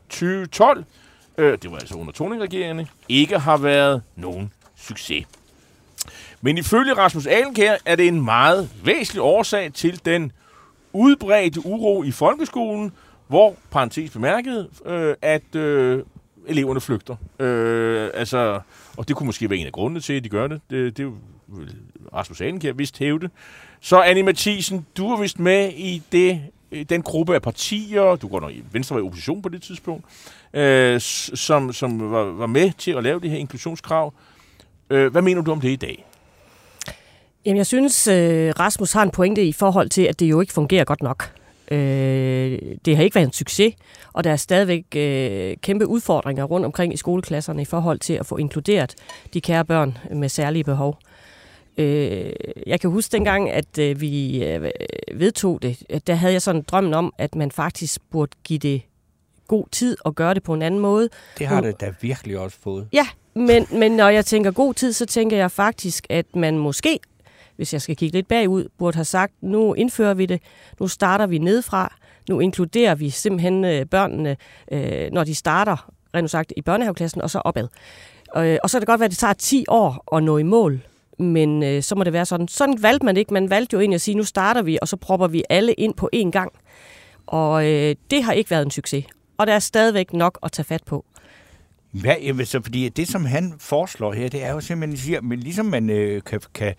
[0.09, 0.83] 2012,
[1.37, 5.25] øh, det var altså under Toning-regeringen, ikke har været nogen succes.
[6.41, 10.31] Men ifølge Rasmus Alenkær er det en meget væsentlig årsag til den
[10.95, 12.91] udbredt uro i folkeskolen,
[13.27, 16.03] hvor, parentes bemærket, øh, at øh,
[16.47, 17.15] eleverne flygter.
[17.39, 18.59] Øh, altså,
[18.97, 20.61] og det kunne måske være en af grundene til, at de gør det.
[20.69, 21.11] Det, det er
[22.13, 23.29] Rasmus Alenkær vist hævde.
[23.79, 26.41] Så Annie Mathisen, du er vist med i det,
[26.89, 30.05] den gruppe af partier, du går nok i Venstre var i opposition på det tidspunkt,
[30.53, 34.13] øh, som, som var, var med til at lave det her inklusionskrav.
[34.89, 36.05] Øh, hvad mener du om det i dag?
[37.45, 40.53] Jamen, jeg synes, øh, Rasmus har en pointe i forhold til, at det jo ikke
[40.53, 41.31] fungerer godt nok.
[41.71, 43.73] Øh, det har ikke været en succes,
[44.13, 48.25] og der er stadigvæk øh, kæmpe udfordringer rundt omkring i skoleklasserne i forhold til at
[48.25, 48.95] få inkluderet
[49.33, 50.97] de kære børn med særlige behov.
[51.77, 52.31] Øh,
[52.67, 54.71] jeg kan huske dengang, at øh, vi øh,
[55.13, 58.59] vedtog det, at der havde jeg sådan en drøm om, at man faktisk burde give
[58.59, 58.81] det
[59.47, 61.09] god tid og gøre det på en anden måde.
[61.39, 62.87] Det har det da virkelig også fået.
[62.93, 66.99] Ja, men, men når jeg tænker god tid, så tænker jeg faktisk, at man måske
[67.55, 70.41] hvis jeg skal kigge lidt bagud, burde have sagt, nu indfører vi det,
[70.79, 71.95] nu starter vi nedfra,
[72.29, 74.37] nu inkluderer vi simpelthen øh, børnene,
[74.71, 77.67] øh, når de starter, rent sagt, i børnehaveklassen, og så opad.
[78.37, 80.43] Øh, og så kan det godt være, at det tager 10 år at nå i
[80.43, 80.81] mål,
[81.19, 82.47] men øh, så må det være sådan.
[82.47, 83.33] Sådan valgte man ikke.
[83.33, 85.93] Man valgte jo egentlig at sige, nu starter vi, og så propper vi alle ind
[85.93, 86.51] på én gang.
[87.27, 89.05] Og øh, det har ikke været en succes.
[89.37, 91.05] Og der er stadigvæk nok at tage fat på.
[92.03, 95.39] Ja, jamen, så fordi det, som han foreslår her, det er jo simpelthen, siger, men
[95.39, 96.75] ligesom man øh, kan, kan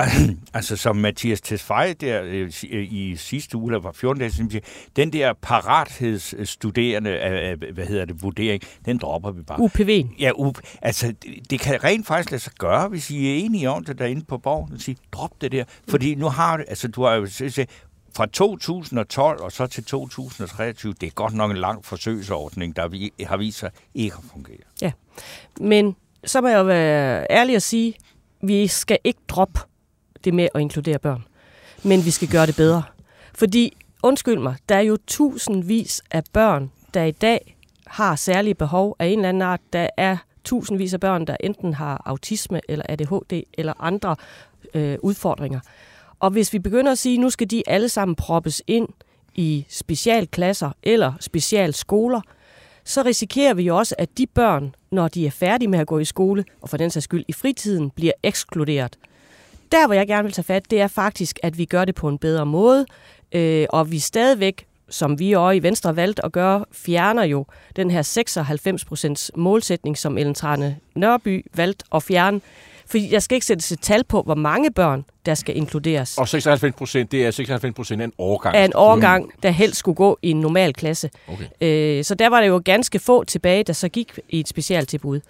[0.54, 4.60] altså som Mathias Tesfaye der øh, øh, i sidste uge, eller var 14 dage siden,
[4.96, 9.60] den der parathedsstuderende, øh, hvad hedder det, vurdering, den dropper vi bare.
[9.60, 10.04] UPV.
[10.18, 13.70] Ja, up, altså det, det kan rent faktisk lade sig gøre, hvis I er enige
[13.70, 15.64] om det derinde på borgen, og sige, drop det der.
[15.88, 17.26] Fordi nu har du, altså du har jo
[18.16, 22.82] fra 2012 og så til 2023, det er godt nok en lang forsøgsordning, der
[23.26, 24.58] har vist sig ikke at fungere.
[24.82, 24.92] Ja,
[25.60, 27.94] men så må jeg jo være ærlig at sige,
[28.42, 29.60] vi skal ikke droppe
[30.24, 31.24] det med at inkludere børn.
[31.82, 32.82] Men vi skal gøre det bedre.
[33.34, 38.96] Fordi, undskyld mig, der er jo tusindvis af børn, der i dag har særlige behov
[38.98, 39.60] af en eller anden art.
[39.72, 44.16] Der er tusindvis af børn, der enten har autisme eller ADHD eller andre
[44.74, 45.60] øh, udfordringer.
[46.20, 48.88] Og hvis vi begynder at sige, at nu skal de alle sammen proppes ind
[49.34, 52.20] i specialklasser eller specialskoler,
[52.84, 55.98] så risikerer vi jo også, at de børn, når de er færdige med at gå
[55.98, 58.98] i skole, og for den sags skyld i fritiden, bliver ekskluderet.
[59.72, 62.08] Der, hvor jeg gerne vil tage fat, det er faktisk, at vi gør det på
[62.08, 62.86] en bedre måde,
[63.32, 67.90] øh, og vi stadigvæk, som vi også i Venstre valgt at gøre, fjerner jo den
[67.90, 72.40] her 96% målsætning, som Ellen Trane Nørby valgte at fjerne.
[72.86, 76.18] Fordi jeg skal ikke sætte et tal på, hvor mange børn, der skal inkluderes.
[76.18, 78.56] Og 96 procent, det er 96 procent af en årgang?
[78.56, 81.10] Af en årgang, der helst skulle gå i en normal klasse.
[81.28, 81.44] Okay.
[81.98, 85.20] Øh, så der var det jo ganske få tilbage, der så gik i et specialtilbud.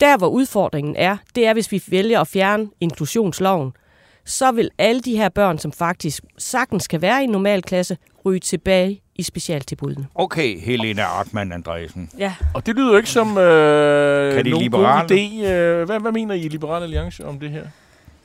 [0.00, 3.72] Der, hvor udfordringen er, det er, hvis vi vælger at fjerne inklusionsloven,
[4.24, 7.96] så vil alle de her børn, som faktisk sagtens kan være i en normal klasse,
[8.24, 10.06] ryge tilbage i specialtilbudene.
[10.14, 12.10] Okay, Helena Artmann Andresen.
[12.18, 12.34] Ja.
[12.54, 15.46] Og det lyder ikke som øh, kan nogen god idé.
[15.46, 17.62] Øh, hvad, hvad mener I i Liberal Alliance om det her?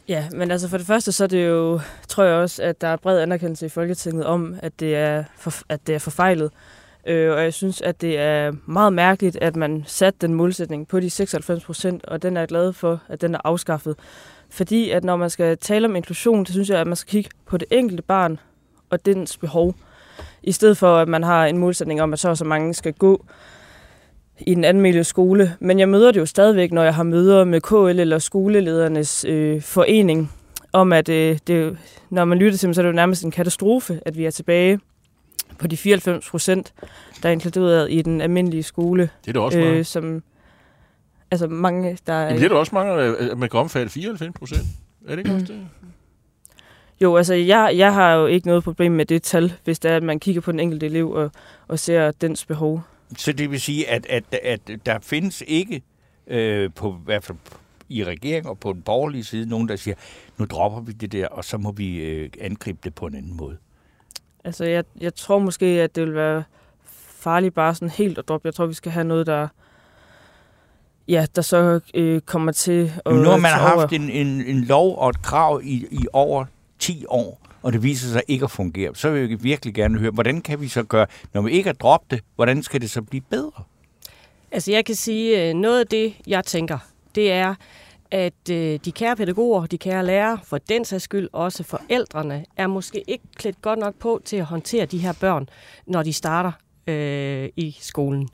[0.08, 2.88] Ja, men altså for det første, så er det jo, tror jeg også, at der
[2.88, 6.52] er bred anerkendelse i Folketinget om, at det er, for, at det er forfejlet.
[7.08, 11.00] Øh, og jeg synes, at det er meget mærkeligt, at man satte den målsætning på
[11.00, 13.96] de 96 procent, og den er jeg glad for, at den er afskaffet.
[14.50, 17.30] Fordi at når man skal tale om inklusion, så synes jeg, at man skal kigge
[17.46, 18.40] på det enkelte barn
[18.90, 19.76] og dens behov.
[20.44, 22.94] I stedet for, at man har en målsætning om, at så og så mange skal
[22.94, 23.26] gå
[24.40, 25.56] i den almindelige skole.
[25.60, 29.62] Men jeg møder det jo stadigvæk, når jeg har møder med KL eller skoleledernes øh,
[29.62, 30.32] forening,
[30.74, 31.78] om at øh, det,
[32.10, 34.32] når man lytter til dem, så er det jo nærmest en katastrofe, at vi er
[34.32, 34.80] tilbage
[35.60, 36.74] på de 94 procent,
[37.24, 39.10] der er inkluderet i den almindelige skole.
[39.26, 39.88] Det er da også øh, meget.
[39.88, 40.24] Som,
[41.32, 42.22] altså mange, der...
[42.22, 42.94] Jamen, det er der også mange,
[43.32, 44.68] at man kan omfatte 94 procent.
[45.08, 45.68] Er det ikke også det?
[47.02, 49.96] Jo, altså jeg, jeg har jo ikke noget problem med det tal, hvis det er,
[49.96, 51.32] at man kigger på den enkelte elev og,
[51.68, 52.82] og ser dens behov.
[53.18, 55.82] Så det vil sige, at, at, at der findes ikke
[56.28, 57.38] øh, på i hvert fald
[57.90, 59.96] i regering og på den borgerlige side nogen, der siger,
[60.38, 63.38] nu dropper vi det der, og så må vi øh, angribe det på en anden
[63.38, 63.58] måde.
[64.44, 66.44] Altså jeg, jeg tror måske, at det vil være
[67.20, 68.46] farligt bare sådan helt at droppe.
[68.48, 69.48] Jeg tror, vi skal have noget, der
[71.10, 73.14] ja, der så øh, kommer til at...
[73.14, 76.46] Men nu har man haft en, en, en lov og et krav i, i over
[76.80, 78.96] 10 år, og det viser sig ikke at fungere.
[78.96, 81.74] Så vil jeg virkelig gerne høre, hvordan kan vi så gøre, når vi ikke har
[81.74, 83.64] droppet det, hvordan skal det så blive bedre?
[84.52, 86.78] Altså jeg kan sige, øh, noget af det, jeg tænker,
[87.16, 87.56] det er,
[88.12, 92.68] at øh, de kære pædagoger, de kære lærere, for den sags skyld også forældrene, er
[92.68, 95.50] måske ikke klædt godt nok på til at håndtere de her børn,
[95.88, 96.52] når de starter
[96.88, 98.30] øh, i skolen.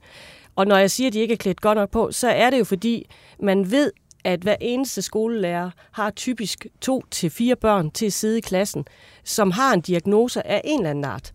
[0.56, 2.60] Og når jeg siger, at de ikke er klædt godt nok på, så er det
[2.60, 3.92] jo fordi, man ved,
[4.24, 8.86] at hver eneste skolelærer har typisk to til fire børn til at sidde i klassen,
[9.24, 11.34] som har en diagnose af en eller anden art.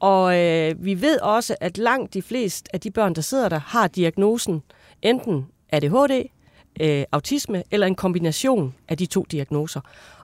[0.00, 3.58] Og øh, vi ved også, at langt de fleste af de børn, der sidder der,
[3.58, 4.62] har diagnosen
[5.02, 6.28] enten ADHD,
[6.80, 9.80] øh, autisme eller en kombination af de to diagnoser.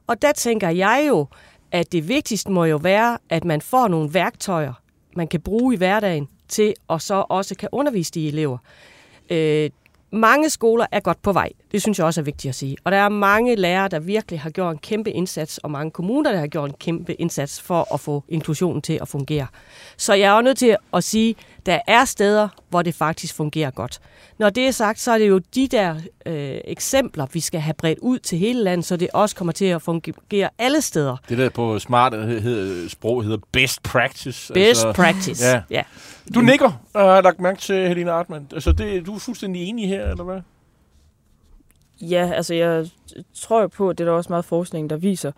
[0.07, 1.27] Og der tænker jeg jo,
[1.73, 4.73] at det vigtigste må jo være, at man får nogle værktøjer,
[5.17, 8.59] man kan bruge i hverdagen, til at så også kan undervise de elever.
[9.31, 9.71] Øh,
[10.15, 11.51] mange skoler er godt på vej.
[11.73, 12.77] Det synes jeg også er vigtigt at sige.
[12.85, 16.33] Og der er mange lærere, der virkelig har gjort en kæmpe indsats, og mange kommuner,
[16.33, 19.47] der har gjort en kæmpe indsats for at få inklusionen til at fungere.
[19.97, 23.35] Så jeg er også nødt til at sige, at der er steder, hvor det faktisk
[23.35, 24.01] fungerer godt.
[24.39, 25.95] Når det er sagt, så er det jo de der
[26.27, 29.65] øh, eksempler, vi skal have bredt ud til hele landet, så det også kommer til
[29.65, 31.17] at fungere alle steder.
[31.29, 34.53] Det der på smart hed, sprog hedder best practice.
[34.53, 35.63] Best altså, practice, ja.
[35.71, 35.83] ja.
[36.35, 38.49] Du nikker, og har lagt mærke til Helena Artmann.
[38.53, 40.41] Altså, det, du er fuldstændig enig her, eller hvad?
[42.01, 42.87] Ja, altså jeg
[43.35, 45.33] tror jo på, at det er der også meget forskning, der viser,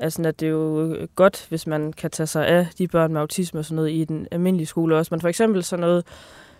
[0.00, 3.12] altså, at det er jo øh, godt, hvis man kan tage sig af de børn
[3.12, 5.14] med autisme og sådan noget i den almindelige skole også.
[5.14, 6.04] Men for eksempel sådan noget,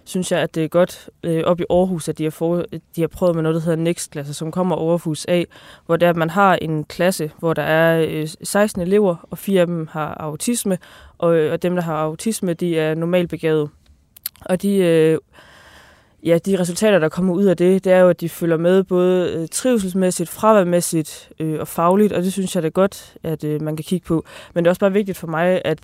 [0.04, 2.64] synes jeg, at det er godt øh, op i Aarhus, at de har, for,
[2.96, 5.46] de har prøvet med noget, der hedder Next-klasse, som kommer Aarhus af,
[5.86, 9.60] hvor det at man har en klasse, hvor der er øh, 16 elever, og fire
[9.60, 10.78] af dem har autisme,
[11.18, 13.70] og, øh, og dem, der har autisme, de er normalt begavet.
[14.44, 15.18] Og de, øh,
[16.26, 18.84] ja, de resultater, der kommer ud af det, det er jo, at de følger med
[18.84, 23.44] både øh, trivselsmæssigt, fraværmæssigt øh, og fagligt, og det synes jeg det er godt, at
[23.44, 24.24] øh, man kan kigge på.
[24.54, 25.78] Men det er også bare vigtigt for mig, at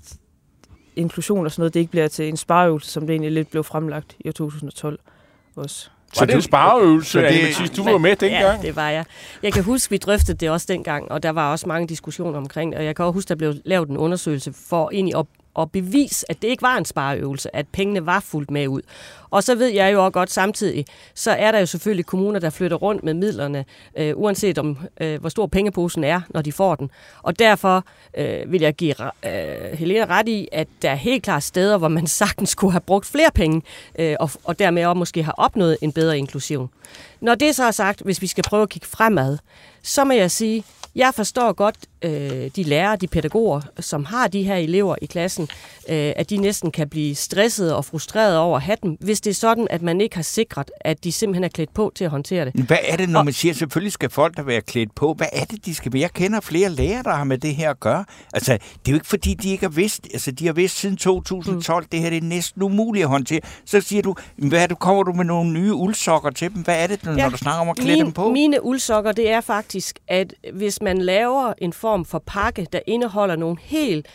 [0.97, 3.65] inklusion og sådan noget, det ikke bliver til en spareøvelse, som det egentlig lidt blev
[3.65, 4.99] fremlagt i 2012
[5.57, 5.89] også.
[6.13, 8.43] Så det er en spareøvelse, det, Mathias, du var med dengang?
[8.43, 9.05] Ja, det var jeg.
[9.43, 12.73] Jeg kan huske, vi drøftede det også dengang, og der var også mange diskussioner omkring
[12.73, 15.71] det, og jeg kan også huske, der blev lavet en undersøgelse for egentlig at og
[15.71, 18.83] bevise, at det ikke var en spareøvelse, at pengene var fuldt med ud.
[19.31, 22.51] Og så ved jeg jo også godt samtidig, så er der jo selvfølgelig kommuner, der
[22.51, 23.65] flytter rundt med midlerne,
[23.99, 26.91] øh, uanset om øh, hvor stor pengeposen er, når de får den.
[27.23, 27.85] Og derfor
[28.17, 31.89] øh, vil jeg give øh, Helena ret i, at der er helt klart steder, hvor
[31.89, 33.63] man sagtens skulle have brugt flere penge,
[33.99, 36.71] øh, og, og dermed også måske have opnået en bedre inklusion.
[37.21, 39.39] Når det så er sagt, hvis vi skal prøve at kigge fremad,
[39.83, 44.43] så må jeg sige, jeg forstår godt øh, de lærere, de pædagoger, som har de
[44.43, 45.49] her elever i klassen,
[45.89, 49.31] øh, at de næsten kan blive stressede og frustrerede over at have dem, hvis det
[49.31, 52.11] er sådan, at man ikke har sikret, at de simpelthen er klædt på til at
[52.11, 52.55] håndtere det.
[52.55, 55.15] Hvad er det, når man siger, selvfølgelig skal folk der være klædt på?
[55.15, 56.03] Hvad er det, de skal være?
[56.03, 58.05] Jeg kender flere lærere, der har med det her at gøre.
[58.33, 60.09] Altså, det er jo ikke fordi, de ikke har vidst.
[60.13, 61.89] Altså, de har vidst siden 2012, mm.
[61.93, 63.41] det her det er næsten umuligt at håndtere.
[63.65, 66.63] Så siger du, hvad er du, kommer du med nogle nye uldsokker til dem?
[66.63, 68.31] Hvad er det, når ja, du snakker om at klæde min, dem på?
[68.31, 73.37] Mine uldsokker, det er faktisk, at hvis man laver en form for pakke, der indeholder
[73.37, 74.07] nogle helt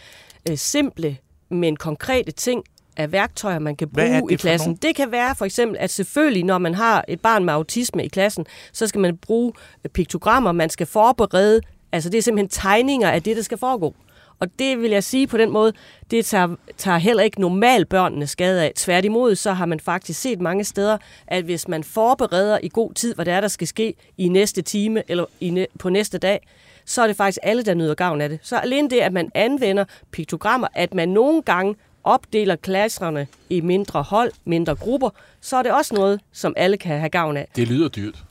[0.50, 1.18] øh, simple,
[1.50, 2.64] men konkrete ting,
[2.98, 4.76] af værktøjer, man kan bruge i klassen.
[4.76, 8.08] Det kan være for eksempel, at selvfølgelig, når man har et barn med autisme i
[8.08, 9.54] klassen, så skal man bruge
[9.94, 13.96] piktogrammer, man skal forberede, altså det er simpelthen tegninger af det, der skal foregå.
[14.40, 15.74] Og det vil jeg sige på den måde,
[16.12, 18.72] det tager, tager heller ikke normalt børnene skade af.
[18.76, 20.98] Tværtimod, så har man faktisk set mange steder,
[21.28, 24.62] at hvis man forbereder i god tid, hvad det er, der skal ske i næste
[24.62, 26.48] time eller i, på næste dag,
[26.86, 28.40] så er det faktisk alle, der nyder gavn af det.
[28.42, 34.04] Så alene det, at man anvender piktogrammer, at man nogle gange opdeler klasserne i mindre
[34.04, 35.10] hold, mindre grupper,
[35.42, 37.48] så er det også noget, som alle kan have gavn af.
[37.56, 38.24] Det lyder dyrt.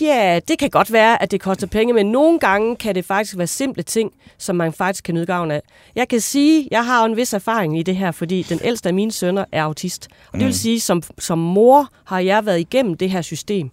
[0.00, 3.38] Ja, det kan godt være, at det koster penge, men nogle gange kan det faktisk
[3.38, 5.62] være simple ting, som man faktisk kan nyde gavn af.
[5.94, 8.88] Jeg kan sige, at jeg har en vis erfaring i det her, fordi den ældste
[8.88, 10.08] af mine sønner er autist.
[10.26, 10.52] Og det vil mm.
[10.52, 13.70] sige, som, som mor har jeg været igennem det her system.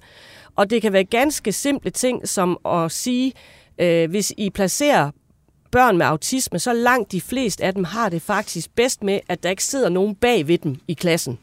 [0.56, 3.34] Og det kan være ganske simple ting, som at sige,
[3.78, 5.12] øh, hvis I placerer
[5.72, 9.44] børn med autisme, så langt de fleste af dem har det faktisk bedst med, at
[9.44, 11.40] der ikke sidder nogen bag ved dem i klassen.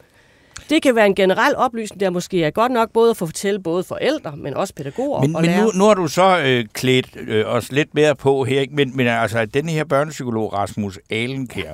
[0.69, 3.59] Det kan være en generel oplysning, der måske er godt nok både at få fortælle
[3.59, 7.07] både forældre, men også pædagoger men, og Men nu, nu har du så øh, klædt
[7.27, 8.75] øh, os lidt mere på her, ikke?
[8.75, 11.73] Men, men altså, den her børnepsykolog Rasmus Alenkær,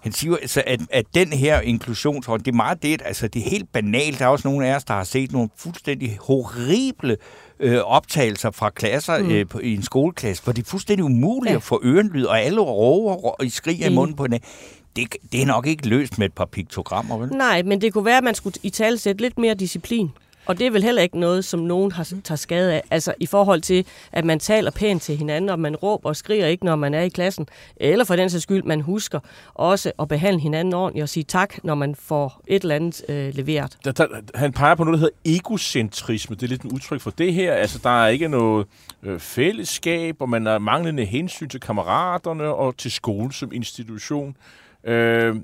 [0.00, 3.50] han siger altså, at, at den her inklusionshånd, det er meget det, altså det er
[3.50, 4.18] helt banalt.
[4.18, 7.16] Der er også nogle af os, der har set nogle fuldstændig horrible
[7.60, 9.30] øh, optagelser fra klasser mm.
[9.30, 11.56] øh, på, i en skoleklasse, hvor det er fuldstændig umuligt ja.
[11.56, 13.92] at få ørenlyd, og alle råber og I skriger mm.
[13.92, 14.48] i munden på hinanden
[14.96, 17.28] det, det er nok ikke løst med et par piktogrammer, vel?
[17.28, 20.10] Nej, men det kunne være, at man skulle i tale sætte lidt mere disciplin.
[20.46, 22.82] Og det er vel heller ikke noget, som nogen har, tager skade af.
[22.90, 26.46] Altså i forhold til, at man taler pænt til hinanden, og man råber og skriger
[26.46, 27.46] ikke, når man er i klassen.
[27.76, 29.20] Eller for den sags skyld, man husker
[29.54, 33.34] også at behandle hinanden ordentligt og sige tak, når man får et eller andet øh,
[33.34, 33.78] leveret.
[33.84, 36.36] Der, der, han peger på noget, der hedder egocentrisme.
[36.36, 37.52] Det er lidt en udtryk for det her.
[37.52, 38.66] Altså der er ikke noget
[39.02, 44.36] øh, fællesskab, og man har manglende hensyn til kammeraterne og til skolen som institution.
[44.84, 45.36] Øh,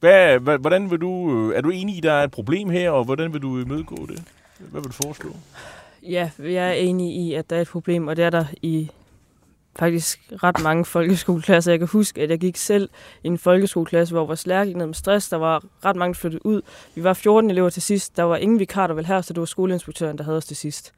[0.00, 2.70] hvad, hvad, hvordan vil du, øh, er du enig i, at der er et problem
[2.70, 4.22] her, og hvordan vil du imødegå det?
[4.58, 5.30] Hvad vil du foreslå?
[6.02, 8.90] Ja, jeg er enig i, at der er et problem, og det er der i
[9.76, 11.72] faktisk ret mange folkeskoleklasser.
[11.72, 12.88] Jeg kan huske, at jeg gik selv
[13.24, 15.28] i en folkeskoleklasse, hvor vores lærer gik ned med stress.
[15.28, 16.62] Der var ret mange flyttet ud.
[16.94, 18.16] Vi var 14 elever til sidst.
[18.16, 20.56] Der var ingen vikar, der ville her, så det var skoleinspektøren, der havde os til
[20.56, 20.92] sidst.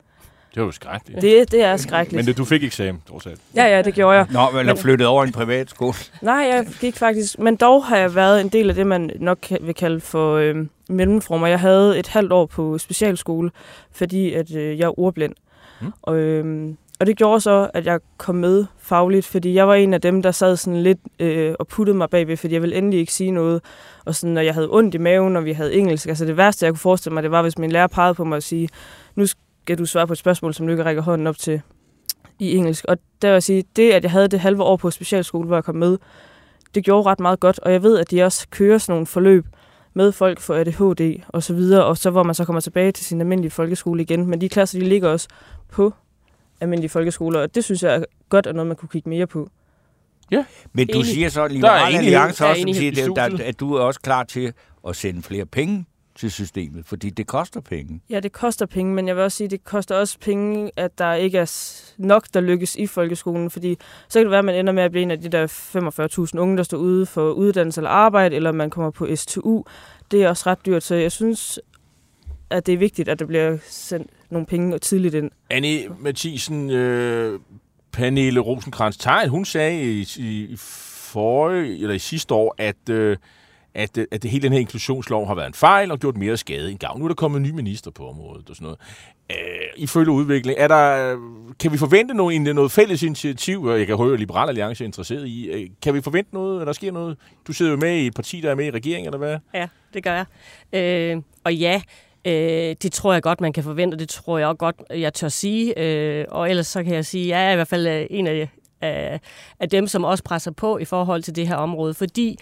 [0.55, 1.23] Det var jo skrækkeligt.
[1.23, 2.19] Det, det er skrækkeligt.
[2.19, 3.41] Men det, du fik eksamen, trods alt.
[3.57, 4.27] Ja, ja, det gjorde jeg.
[4.31, 5.95] Nå, men er flyttet over i en privat skole.
[6.23, 7.39] Nej, jeg gik faktisk...
[7.39, 10.57] Men dog har jeg været en del af det, man nok vil kalde for øh,
[10.89, 11.47] mellemformer.
[11.47, 13.51] Jeg havde et halvt år på specialskole,
[13.93, 15.35] fordi at øh, jeg er ordblind.
[15.81, 15.93] Mm.
[16.03, 16.69] Og, øh,
[17.01, 20.23] og det gjorde så, at jeg kom med fagligt, fordi jeg var en af dem,
[20.23, 23.31] der sad sådan lidt øh, og puttede mig bagved, fordi jeg ville endelig ikke sige
[23.31, 23.63] noget.
[24.05, 26.65] Og sådan, når jeg havde ondt i maven, og vi havde engelsk, altså det værste,
[26.67, 28.69] jeg kunne forestille mig, det var, hvis min lærer pegede på mig og sige,
[29.15, 29.27] nu
[29.65, 31.61] skal du svare på et spørgsmål, som du ikke rækker hånden op til
[32.39, 32.85] i engelsk.
[32.89, 35.57] Og der vil jeg sige, det, at jeg havde det halve år på specialskole, hvor
[35.57, 35.99] jeg kom med,
[36.75, 37.59] det gjorde ret meget godt.
[37.59, 39.47] Og jeg ved, at de også kører sådan nogle forløb
[39.95, 43.05] med folk for ADHD og så videre, og så hvor man så kommer tilbage til
[43.07, 44.27] sin almindelige folkeskole igen.
[44.27, 45.29] Men de klasser, de ligger også
[45.73, 45.93] på
[46.61, 49.49] almindelige folkeskoler, og det synes jeg er godt, og noget, man kunne kigge mere på.
[50.73, 51.07] Men du Enig.
[51.07, 51.99] siger så, Der er Liberal enighed.
[51.99, 53.41] Alliance er også, som siger, studiet.
[53.41, 54.53] at du er også klar til
[54.89, 55.85] at sende flere penge
[56.17, 58.01] til systemet, fordi det koster penge.
[58.11, 60.99] Ja, det koster penge, men jeg vil også sige, at det koster også penge, at
[60.99, 64.55] der ikke er nok, der lykkes i folkeskolen, fordi så kan det være, at man
[64.55, 65.47] ender med at blive en af de der
[66.35, 69.63] 45.000 unge, der står ude for uddannelse eller arbejde, eller man kommer på STU.
[70.11, 71.61] Det er også ret dyrt, så jeg synes,
[72.51, 75.31] at det er vigtigt, at der bliver sendt nogle penge tidligt ind.
[75.51, 77.41] Anne Mathisen, øh,
[77.93, 83.17] Pernille rosenkrantz teil hun sagde i, i, i forrige, eller i sidste år, at, øh,
[83.75, 86.37] at, øh, at det hele den her inklusionslov har været en fejl og gjort mere
[86.37, 86.99] skade end gavn.
[86.99, 88.79] Nu er der kommet en ny minister på området og sådan noget.
[89.31, 89.37] Øh,
[89.77, 91.19] ifølge udvikling, er der, øh,
[91.61, 93.65] kan vi forvente noget, noget fælles initiativ?
[93.65, 95.47] og Jeg kan høre, at Liberal Alliance er interesseret i.
[95.47, 97.17] Øh, Kan vi forvente noget, at der sker noget?
[97.47, 99.39] Du sidder jo med i et parti, der er med i regeringen, eller hvad?
[99.55, 100.27] Ja, det gør jeg.
[100.73, 101.83] Øh, og ja,
[102.25, 105.29] øh, det tror jeg godt, man kan forvente, det tror jeg også godt, jeg tør
[105.29, 105.79] sige.
[105.79, 108.27] Øh, og ellers så kan jeg sige, at jeg er i hvert fald øh, en
[108.27, 108.49] af,
[108.81, 109.21] af,
[109.61, 112.39] af dem, som også presser på i forhold til det her område, fordi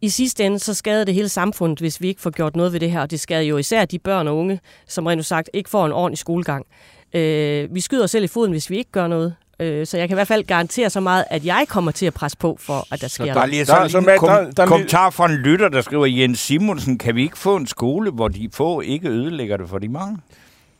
[0.00, 2.80] i sidste ende, så skader det hele samfundet, hvis vi ikke får gjort noget ved
[2.80, 3.00] det her.
[3.00, 5.92] Og det skader jo især de børn og unge, som rent sagt ikke får en
[5.92, 6.66] ordentlig skolegang.
[7.14, 9.34] Øh, vi skyder os selv i foden, hvis vi ikke gør noget.
[9.60, 12.14] Øh, så jeg kan i hvert fald garantere så meget, at jeg kommer til at
[12.14, 13.50] presse på for, at der sker noget.
[13.50, 16.06] lige Der- så en kom, der- der er en kommentar fra en lytter, der skriver,
[16.06, 19.78] Jens Simonsen, kan vi ikke få en skole, hvor de få ikke ødelægger det for
[19.78, 20.18] de mange?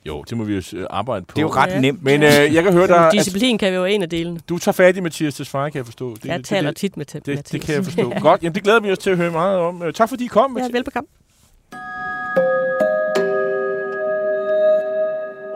[0.09, 1.33] Jo, det må vi jo øh, arbejde på.
[1.37, 1.81] Det er jo ret Ja.
[1.81, 2.03] nemt.
[2.03, 4.41] Men øh, jeg kan høre dig, at Disciplin kan jo være en af delene.
[4.49, 6.15] du tager fat i Mathias Tesfaye, kan jeg forstå.
[6.15, 8.13] Det, Jeg det, taler det, tit med til det, det kan jeg forstå.
[8.21, 9.83] Godt, jamen det glæder vi os til at høre meget om.
[9.83, 10.51] Øh, Tak fordi I kom.
[10.51, 10.73] Ja, Mathias.
[10.75, 11.09] velbekomme.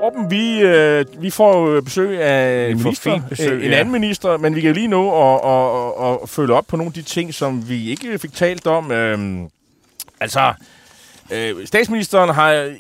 [0.05, 3.71] Orben, vi, øh, vi får jo besøg af Vi en får minister, besøg, øh, en
[3.71, 3.79] ja.
[3.79, 6.89] anden minister, men vi kan lige nå at, at, at, at følge op på nogle
[6.89, 8.91] af de ting, som vi ikke fik talt om.
[8.93, 9.49] Øhm,
[10.21, 10.53] altså,
[11.31, 12.75] øh, statsministeren har øh,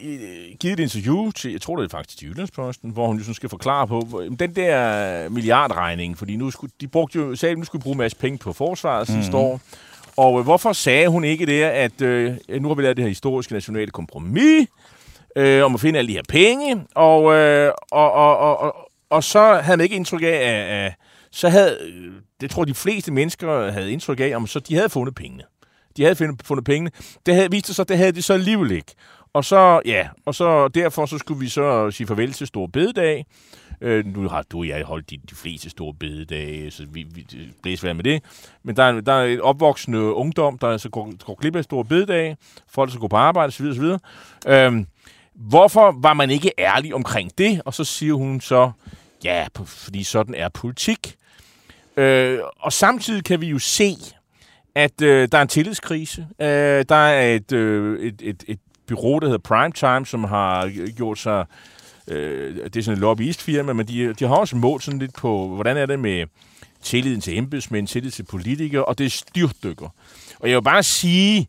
[0.61, 3.35] givet et interview til, jeg tror det er faktisk til Jyllandsposten, hvor hun jo sådan
[3.35, 7.59] skal forklare på hvor- den der milliardregning, fordi nu skulle, de brugte jo, sagde, at
[7.59, 9.23] nu skulle bruge en masse penge på forsvaret mm-hmm.
[9.23, 9.61] sidste år.
[10.17, 13.09] Og øh, hvorfor sagde hun ikke det, at øh, nu har vi lavet det her
[13.09, 14.69] historiske nationale kompromis,
[15.37, 18.77] øh, om at finde alle de her penge, og, øh, og, og, og, og,
[19.11, 20.95] og så havde man ikke indtryk af, at, at
[21.31, 24.75] så havde, øh, det tror jeg, de fleste mennesker havde indtryk af, om så de
[24.75, 25.43] havde fundet pengene.
[25.97, 26.91] De havde fundet, fundet pengene.
[27.27, 28.95] Det havde vist sig, at det havde de så alligevel ikke.
[29.35, 33.27] Og så, ja, og så derfor så skulle vi så sige farvel til Stor Bededag.
[33.81, 37.27] Øh, nu har du og jeg holdt de, de fleste store bededage, så vi, vi
[37.63, 38.23] blæser være med det.
[38.63, 41.85] Men der er, der er et opvoksende ungdom, der altså går, går glip af store
[41.85, 42.37] bededage.
[42.71, 43.67] Folk skal gå på arbejde osv.
[43.67, 43.97] osv.
[44.47, 44.87] Øhm,
[45.35, 47.63] hvorfor var man ikke ærlig omkring det?
[47.65, 48.71] Og så siger hun så,
[49.25, 51.17] ja, fordi sådan er politik.
[51.97, 53.97] Øh, og samtidig kan vi jo se,
[54.75, 56.27] at øh, der er en tillidskrise.
[56.41, 61.19] Øh, der er et, øh, et, et, et bureau, der hedder Primetime, som har gjort
[61.19, 61.45] sig...
[62.09, 65.49] Øh, det er sådan et lobbyistfirma, men de, de har også målt sådan lidt på,
[65.49, 66.27] hvordan er det med
[66.83, 69.89] tilliden til embedsmænd, tillid til politikere, og det er styrtdykker.
[70.41, 71.49] Og jeg vil bare sige,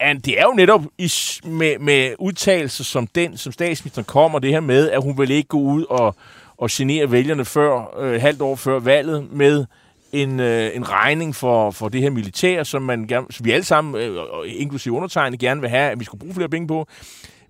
[0.00, 1.12] at det er jo netop i,
[1.44, 5.48] med, med udtalelser som den, som statsministeren kommer, det her med, at hun vil ikke
[5.48, 6.16] gå ud og,
[6.56, 9.66] og genere vælgerne før, øh, halvt år før valget, med
[10.12, 13.64] en, øh, en regning for, for det her militær, som, man gerne, som vi alle
[13.64, 16.86] sammen, øh, inklusive undertegnet, gerne vil have, at vi skulle bruge flere penge på.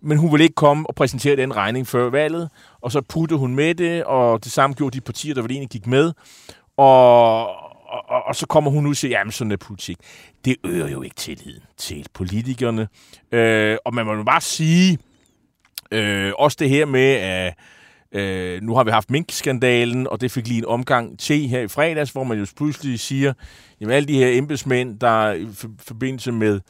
[0.01, 3.55] Men hun vil ikke komme og præsentere den regning før valget, og så putte hun
[3.55, 6.13] med det, og det samme gjorde de partier, der vel egentlig gik med.
[6.77, 7.47] Og,
[7.89, 9.97] og, og, og så kommer hun ud og siger, jamen sådan er politik.
[10.45, 12.89] Det øger jo ikke tilliden til politikerne.
[13.33, 14.99] Øh, og man må jo bare sige,
[15.91, 17.53] øh, også det her med, at øh,
[18.13, 21.69] Øh, nu har vi haft minkskandalen, og det fik lige en omgang til her i
[21.69, 23.33] fredags, hvor man jo pludselig siger,
[23.81, 25.47] jamen alle de her embedsmænd, der i
[25.79, 26.61] forbindelse med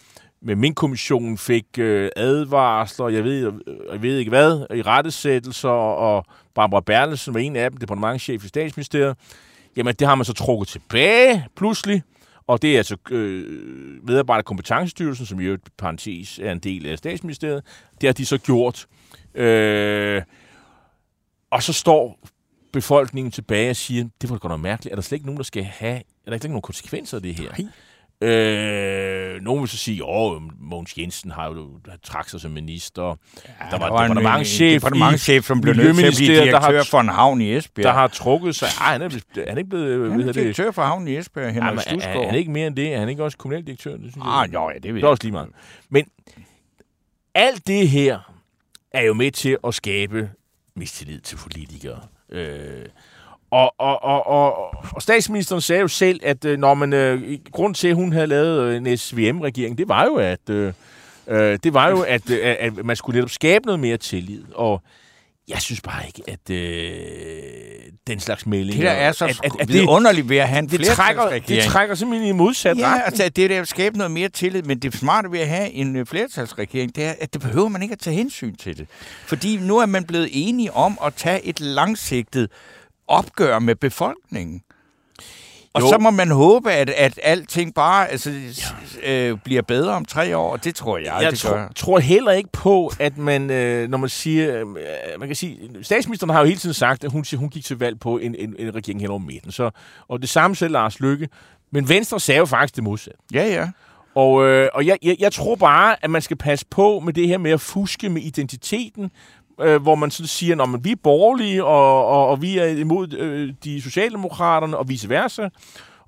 [0.43, 3.53] med minkkommissionen fik øh, advarsler, jeg ved, øh,
[3.93, 8.49] jeg ved ikke hvad, i rettesættelser, og Barbara Berlesen var en af dem, departementchef i
[8.49, 9.17] statsministeriet.
[9.77, 12.03] Jamen, det har man så trukket tilbage pludselig,
[12.47, 13.45] og det er altså øh,
[14.03, 17.63] medarbejder kompetencestyrelsen, som i øvrigt parentes er en del af statsministeriet.
[18.01, 18.87] Det har de så gjort.
[19.35, 20.23] Øh,
[21.57, 22.19] og så står
[22.73, 24.93] befolkningen tilbage og siger, det var godt nok mærkeligt.
[24.93, 25.97] Er der slet ikke nogen, der skal have...
[25.97, 27.51] Er der ikke nogen konsekvenser af det her?
[27.59, 27.69] Nej.
[28.23, 31.69] Øh, nogen vil så sige, at Mogens Jensen har jo
[32.03, 33.03] trak sig som minister.
[33.03, 33.11] Ja,
[33.71, 36.61] der var, der var en departementchef departementchef, som blev nødt til at blive Miljøministeriet, der
[36.61, 37.85] har- direktør for en havn i Esbjerg.
[37.85, 38.69] der har trukket sig.
[38.81, 40.11] Ej, han er, blevet- han er ikke blevet...
[40.11, 40.35] han er det?
[40.35, 42.27] direktør for havnen i Esbjerg, Henrik men er, er, Stusgaard.
[42.27, 42.95] han ikke mere end det?
[42.95, 43.93] Er han ikke også kommunaldirektør?
[43.97, 45.09] Det synes Ah, jo, ja, det ved Det er jeg.
[45.09, 45.49] også lige meget.
[45.91, 46.07] Men
[47.35, 48.33] alt det her
[48.93, 50.31] er jo med til at skabe
[50.77, 52.01] mistillid til politikere.
[52.33, 52.87] Øh,
[53.51, 57.75] og, og, og, og, og statsministeren sagde jo selv, at øh, når man, øh, grund
[57.75, 60.73] til, at hun havde lavet øh, en SVM-regering, det var jo, at, øh,
[61.27, 64.45] øh, det var jo at, øh, at man skulle netop skabe noget mere tillid.
[64.55, 64.83] Og
[65.49, 67.36] jeg synes bare ikke, at øh,
[68.07, 68.75] den slags meldinger...
[68.75, 71.39] Det der er så at, at, at det, vidunderligt ved at have en det, trækker,
[71.49, 73.07] det trækker simpelthen i modsat Ja, retning.
[73.07, 75.71] altså det er der at skabe noget mere tillid, men det smarte ved at have
[75.71, 78.87] en øh, flertalsregering, det er, at det behøver man ikke at tage hensyn til det.
[79.27, 82.51] Fordi nu er man blevet enige om at tage et langsigtet
[83.09, 84.61] opgør med befolkningen.
[85.77, 85.89] Og Jo.
[85.89, 88.31] så må man håbe, at, at alting bare altså,
[89.03, 89.29] ja.
[89.31, 90.57] øh, bliver bedre om tre år.
[90.57, 91.69] Det tror jeg, jeg det tror, gør.
[91.77, 94.67] tror heller ikke på, at man, øh, når man siger, øh,
[95.19, 97.79] man kan sige, statsministeren har jo hele tiden sagt, at hun, siger, hun gik til
[97.79, 99.53] valg på en, en, en regering hen over midten.
[99.53, 99.71] Så,
[100.09, 101.29] og det samme selv Lars Lykke.
[101.73, 103.19] Men Venstre sagde jo faktisk det modsatte.
[103.35, 103.69] Ja, ja.
[104.15, 107.29] Og, øh, og jeg, jeg, jeg tror bare, at man skal passe på med det
[107.29, 109.11] her med at fuske med identiteten,
[109.61, 113.13] øh, hvor man sådan siger, at vi er borgerlige, og, og, og vi er imod
[113.13, 115.49] øh, de socialdemokraterne, og vice versa.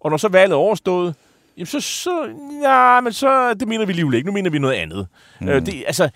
[0.01, 1.15] Og når så valget er overstået,
[1.57, 2.29] jamen så, så,
[2.63, 4.27] ja, men så, det mener vi alligevel ikke.
[4.27, 5.07] Nu mener vi noget andet.
[5.41, 5.49] Mm.
[5.49, 6.11] Øh, det, altså, øh,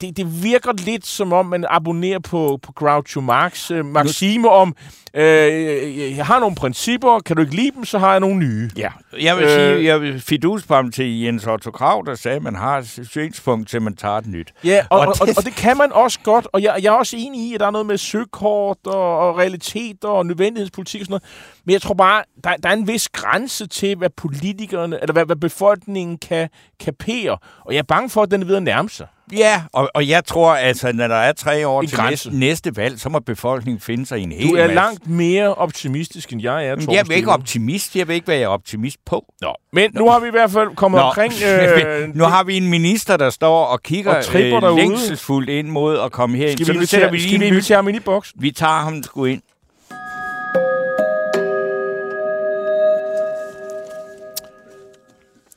[0.00, 4.74] det, det virker lidt som om, man abonnerer på, på Groucho Marx øh, maxime om,
[5.14, 8.70] øh, jeg har nogle principper, kan du ikke lide dem, så har jeg nogle nye.
[8.76, 8.88] Ja,
[9.20, 9.50] jeg vil Øh.
[9.50, 13.08] øh, sige, jeg vil fidusbam til Jens Otto Krav, der sagde, at man har et
[13.10, 14.52] synspunkt til, man tager et nyt.
[14.64, 16.88] Ja, og, og, Og og, det- og det kan man også godt, og jeg, jeg
[16.94, 21.00] er også enig i, at der er noget med søkort og, og realiteter og nødvendighedspolitik
[21.00, 21.22] og sådan noget.
[21.64, 25.24] Men jeg tror bare, der, der er en vis grænse til, hvad politikerne, eller hvad,
[25.26, 26.48] hvad befolkningen kan
[26.80, 27.38] kapere.
[27.64, 29.06] Og jeg er bange for, at den er ved at nærme sig.
[29.32, 32.28] Ja, og, og jeg tror, altså, når der er tre år En til grænse.
[32.28, 34.74] næste, næste valg, så må befolkningen finde sig i en hel Du er masse.
[34.74, 37.96] langt mere optimistisk, end jeg er, Torben jeg er ikke optimist.
[37.96, 39.24] Jeg ved ikke, hvad jeg er optimist på.
[39.40, 39.54] Nå.
[39.72, 41.32] Men nu har vi i hvert fald kommet Nå, omkring...
[41.46, 45.98] Øh, nu har vi en minister, der står og kigger Og øh, længselsfuldt ind mod
[46.00, 46.58] at komme herind.
[46.64, 47.42] skal vi vi skal vi lyd.
[47.46, 48.42] invitere ham ind i boksen?
[48.42, 49.42] Vi tager ham sgu ind.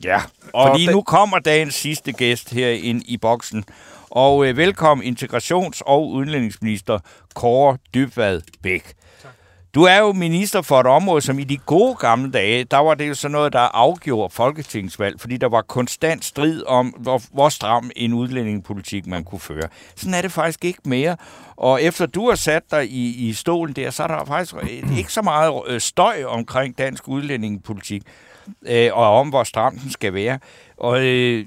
[0.03, 0.21] Ja,
[0.55, 3.63] Og fordi nu kommer dagens sidste gæst her ind i boksen.
[4.09, 6.99] Og øh, velkommen integrations- og udlændingsminister
[7.33, 8.93] Kåre Dybvad Bæk.
[9.75, 12.93] Du er jo minister for et område, som i de gode gamle dage, der var
[12.93, 17.49] det jo sådan noget, der afgjorde folketingsvalg, fordi der var konstant strid om, hvor, hvor
[17.49, 19.67] stram en udlændingepolitik man kunne føre.
[19.95, 21.17] Sådan er det faktisk ikke mere.
[21.55, 24.97] Og efter du har sat dig i, i stolen der, så er der faktisk øh,
[24.97, 28.03] ikke så meget øh, støj omkring dansk udlændingepolitik,
[28.67, 30.39] øh, og om hvor stram den skal være.
[30.77, 31.45] Og øh,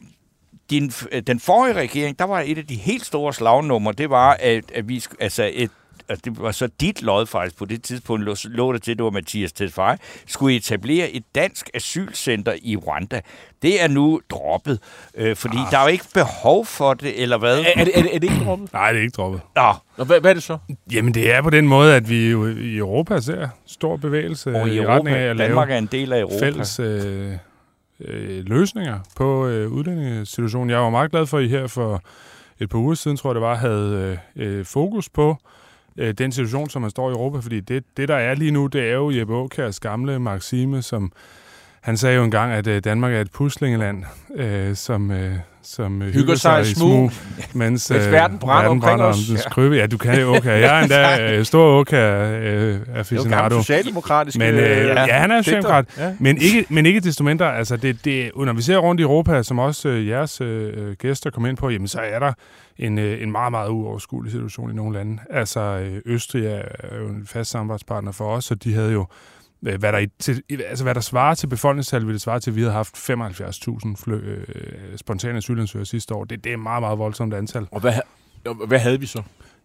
[0.71, 4.37] din, øh, den forrige regering, der var et af de helt store slagnummer, det var,
[4.41, 5.71] at, at vi altså et
[6.09, 9.05] altså det var så dit lod faktisk på det tidspunkt, lå, lå det til, det
[9.05, 13.21] var Mathias Tesfaye, skulle etablere et dansk asylcenter i Rwanda.
[13.63, 14.81] Det er nu droppet,
[15.15, 15.71] øh, fordi ah.
[15.71, 17.59] der er jo ikke behov for det, eller hvad?
[17.59, 18.73] Er, er, det, er, det, er det ikke droppet?
[18.73, 19.41] Nej, det er ikke droppet.
[19.57, 20.59] Nå, Nå, hvad, hvad er det så?
[20.93, 24.69] Jamen, det er på den måde, at vi jo i Europa ser stor bevægelse og
[24.69, 26.45] i i Europa, retning af at lave Danmark er en del af Europa.
[26.45, 27.33] fælles øh,
[28.01, 30.71] øh, løsninger på øh, udlændingesituationen.
[30.71, 32.03] Jeg var meget glad for, at I her for
[32.61, 35.58] et par uger siden, tror jeg det var, havde øh, øh, fokus på øh,
[36.19, 37.39] den situation, som man står i Europa.
[37.39, 41.13] Fordi det, det, der er lige nu, det er jo Jeppe Aukjærs gamle Maxime, som
[41.81, 44.05] han sagde jo engang, at øh, Danmark er et puslingeland,
[44.37, 47.13] øh, som, øh, som øh, hygger, sig sig i smug,
[47.55, 49.17] mens mens verden brænder omkring os.
[49.17, 49.77] om den skrøbe.
[49.77, 50.61] Ja, du kan jo okay.
[50.61, 53.43] Jeg er endda øh, stor okay øh, Det er aficionado.
[53.43, 54.39] gammel socialdemokratisk...
[54.39, 55.85] Men øh, ja, ja, han er socialdemokrat.
[55.99, 56.13] Ja.
[56.19, 59.43] Men ikke, men ikke desto mindre, altså det, det, når vi ser rundt i Europa,
[59.43, 62.33] som også øh, jeres øh, gæster kom ind på, jamen så er der
[62.79, 65.19] en, øh, en meget, meget uoverskuelig situation i nogle lande.
[65.31, 66.63] Altså øh, Østrig er
[67.01, 69.07] jo en fast samarbejdspartner for os, og de havde jo,
[69.67, 72.41] øh, hvad der, i, til, i- altså, hvad der svarer til befolkningstal, vil det svare
[72.41, 76.25] til, at vi havde haft 75.000 flø, øh, spontane asylansøgere sidste år.
[76.25, 77.67] Det, det er et meget, meget voldsomt antal.
[77.71, 77.93] Og hvad,
[78.67, 79.23] hvad havde vi så?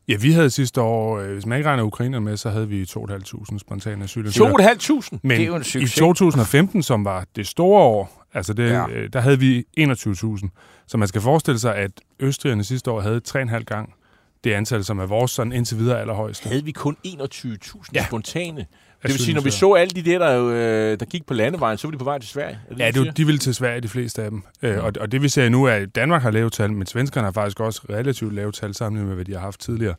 [0.07, 2.83] Ja, vi havde sidste år, øh, hvis man ikke regner ukrainerne med, så havde vi
[2.83, 4.75] 2.500 spontane asylansøgere.
[4.75, 5.19] 2.500?
[5.21, 5.95] Men Det er jo en i succes.
[5.95, 8.87] 2015, som var det store år, altså det, Ja.
[8.89, 10.49] øh, der havde vi 21.000.
[10.87, 13.93] Så man skal forestille sig, at østrigerne sidste år havde 3,5 gang
[14.43, 16.49] det antal, som er vores sådan indtil videre allerhøjeste.
[16.49, 18.05] Havde vi kun 21.000 ja.
[18.05, 18.57] Spontane?
[19.03, 21.77] Det vil sige, når vi så alle de der, der, øh, der gik på landevejen,
[21.77, 22.59] så var de på vej til Sverige.
[22.69, 24.43] Er det, Ja, det, de vil til Sverige, de fleste af dem.
[24.61, 27.25] Øh, og, og det vi ser nu er, at Danmark har lave tal, men svenskerne
[27.25, 29.95] har faktisk også relativt lave tal sammenlignet med, hvad de har haft tidligere.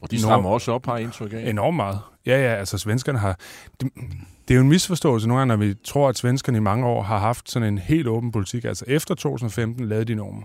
[0.00, 1.48] Og de strammer også op, har jeg indtryk af.
[1.50, 1.98] Enormt meget.
[2.26, 3.38] Ja, ja, altså svenskerne har...
[3.80, 3.90] Det,
[4.48, 7.02] det er jo en misforståelse nogle gange, når vi tror, at svenskerne i mange år
[7.02, 8.64] har haft sådan en helt åben politik.
[8.64, 10.42] Altså efter 2015 lavede de nogle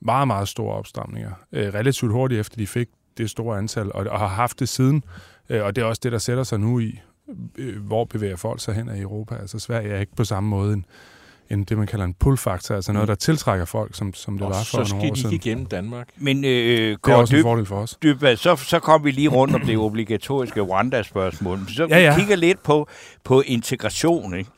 [0.00, 1.32] meget, meget store opstramninger.
[1.52, 5.04] Øh, relativt hurtigt efter de fik det store antal, og, og har haft det siden.
[5.48, 7.00] Øh, og det er også det, der sætter sig nu i,
[7.58, 9.34] øh, hvor bevæger folk sig hen i Europa.
[9.34, 10.86] Altså Sverige er ikke på samme måde en,
[11.50, 14.48] en det, man kalder en pull-faktor, altså noget, der tiltrækker folk, som, som det og
[14.50, 16.08] var for så nogle skal år de ikke igennem Danmark.
[16.16, 17.98] Men øh, Det er også en Dyb, fordel for os.
[18.02, 21.58] Dybvad, så, så kom vi lige rundt om det obligatoriske Rwanda-spørgsmål.
[21.68, 22.16] Så Ja, vi ja.
[22.18, 22.88] kigger lidt på,
[23.24, 24.50] på integration, ikke?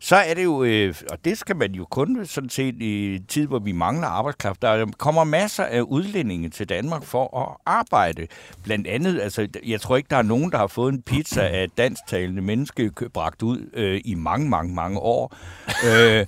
[0.00, 3.24] Så er det jo, øh, og det skal man jo kun sådan set i en
[3.28, 4.62] tid, hvor vi mangler arbejdskraft.
[4.62, 8.26] Der kommer masser af udlændinge til Danmark for at arbejde.
[8.62, 11.64] Blandt andet, altså jeg tror ikke, der er nogen, der har fået en pizza af
[11.64, 15.36] et dansktalende menneske bragt ud øh, i mange, mange, mange år.
[15.86, 16.26] øh,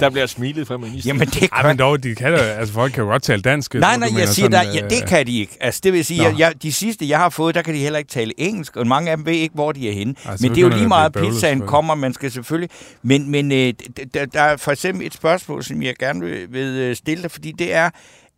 [0.00, 1.16] Der bliver smilet fra ministeren.
[1.16, 3.74] jamen det Ej, men dog, de kan da, altså folk kan jo godt tale dansk.
[3.74, 5.56] Nej, nej, jeg mener siger, der, sådan, ja, det øh, kan de ikke.
[5.60, 7.98] Altså, det vil sige, jeg, jeg, de sidste, jeg har fået, der kan de heller
[7.98, 10.14] ikke tale engelsk, og mange af dem ved ikke, hvor de er henne.
[10.24, 12.70] Ej, så men det er jo lige at meget, bøvlet, pizzaen kommer, man skal selvfølgelig...
[13.02, 13.74] Men, men øh,
[14.14, 17.30] der, der er for eksempel et spørgsmål, som jeg gerne vil, vil øh, stille dig,
[17.30, 17.90] fordi det er,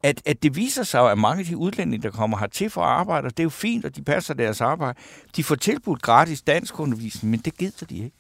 [0.03, 2.81] at, at det viser sig jo, at mange af de udlændinge, der kommer hertil for
[2.83, 4.99] at arbejde, og det er jo fint, og de passer deres arbejde,
[5.37, 8.17] de får tilbudt gratis danskundervisning, men det gider de ikke.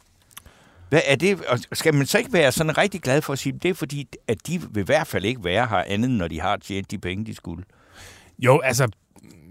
[0.89, 1.45] Hvad er det?
[1.45, 4.09] Og skal man så ikke være sådan rigtig glad for at sige, det er fordi,
[4.29, 6.99] at de vil i hvert fald ikke være her andet, når de har tjent de
[6.99, 7.65] penge, de skulle?
[8.39, 8.89] Jo, altså,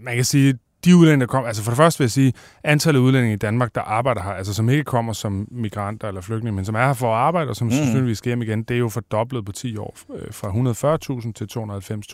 [0.02, 0.54] man kan sige,
[0.86, 1.48] de udlændinge, der kommer...
[1.48, 4.32] Altså for det første vil jeg sige, antallet af udlændinge i Danmark, der arbejder her,
[4.32, 7.50] altså som ikke kommer som migranter eller flygtninge, men som er her for at arbejde,
[7.50, 7.72] og som mm.
[7.74, 9.98] selvfølgelig skal hjem igen, det er jo fordoblet på 10 år.
[10.16, 10.50] øh, Fra
[11.22, 11.48] 140.000 til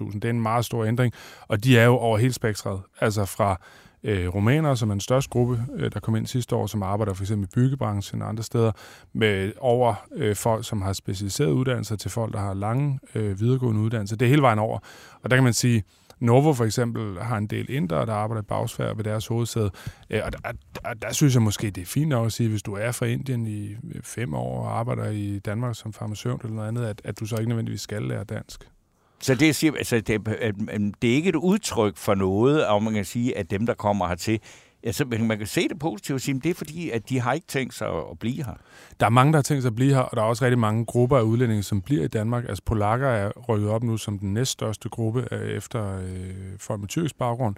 [0.10, 0.14] 290.000.
[0.14, 1.14] Det er en meget stor ændring,
[1.48, 2.82] og de er jo over hele spektret.
[3.02, 3.60] Altså fra
[4.04, 7.14] øh, rumænere, som er den største gruppe, øh, der kom ind sidste år, som arbejder
[7.14, 8.72] for eksempel i byggebranchen og andre steder,
[9.14, 13.82] med over øh, folk, som har specialiserede uddannelser, til folk, der har lange øh, videregående
[13.82, 14.16] uddannelser.
[14.16, 14.80] Det er hele vejen over.
[15.24, 15.84] Og der kan man sige,
[16.20, 19.72] Novo for eksempel har en del indre, der arbejder i bagsfærd ved deres hovedsæde.
[20.10, 20.40] Øh, Og der,
[20.84, 23.06] der, der synes jeg måske, det er fint nok at sige, hvis du er fra
[23.06, 27.20] Indien i fem år og arbejder i Danmark som farmaceut eller noget andet, at, at
[27.20, 28.70] du så ikke nødvendigvis skal lære dansk.
[29.22, 32.94] Så det, siger, altså, det, er- det er ikke et udtryk for noget, og man
[32.94, 34.40] kan sige, at dem, der kommer hertil,
[34.84, 37.20] altså, men man kan se det positivt og sige, at det er fordi, at de
[37.20, 38.54] har ikke tænkt sig at, blive her.
[39.00, 40.60] Der er mange, der har tænkt sig at blive her, og der er også rigtig
[40.60, 42.46] mange grupper af udlændinge, som bliver i Danmark.
[42.50, 46.88] Altså polakker er rykket op nu som den næststørste gruppe øh, efter øh, folk med
[46.88, 47.56] tyrkisk baggrund.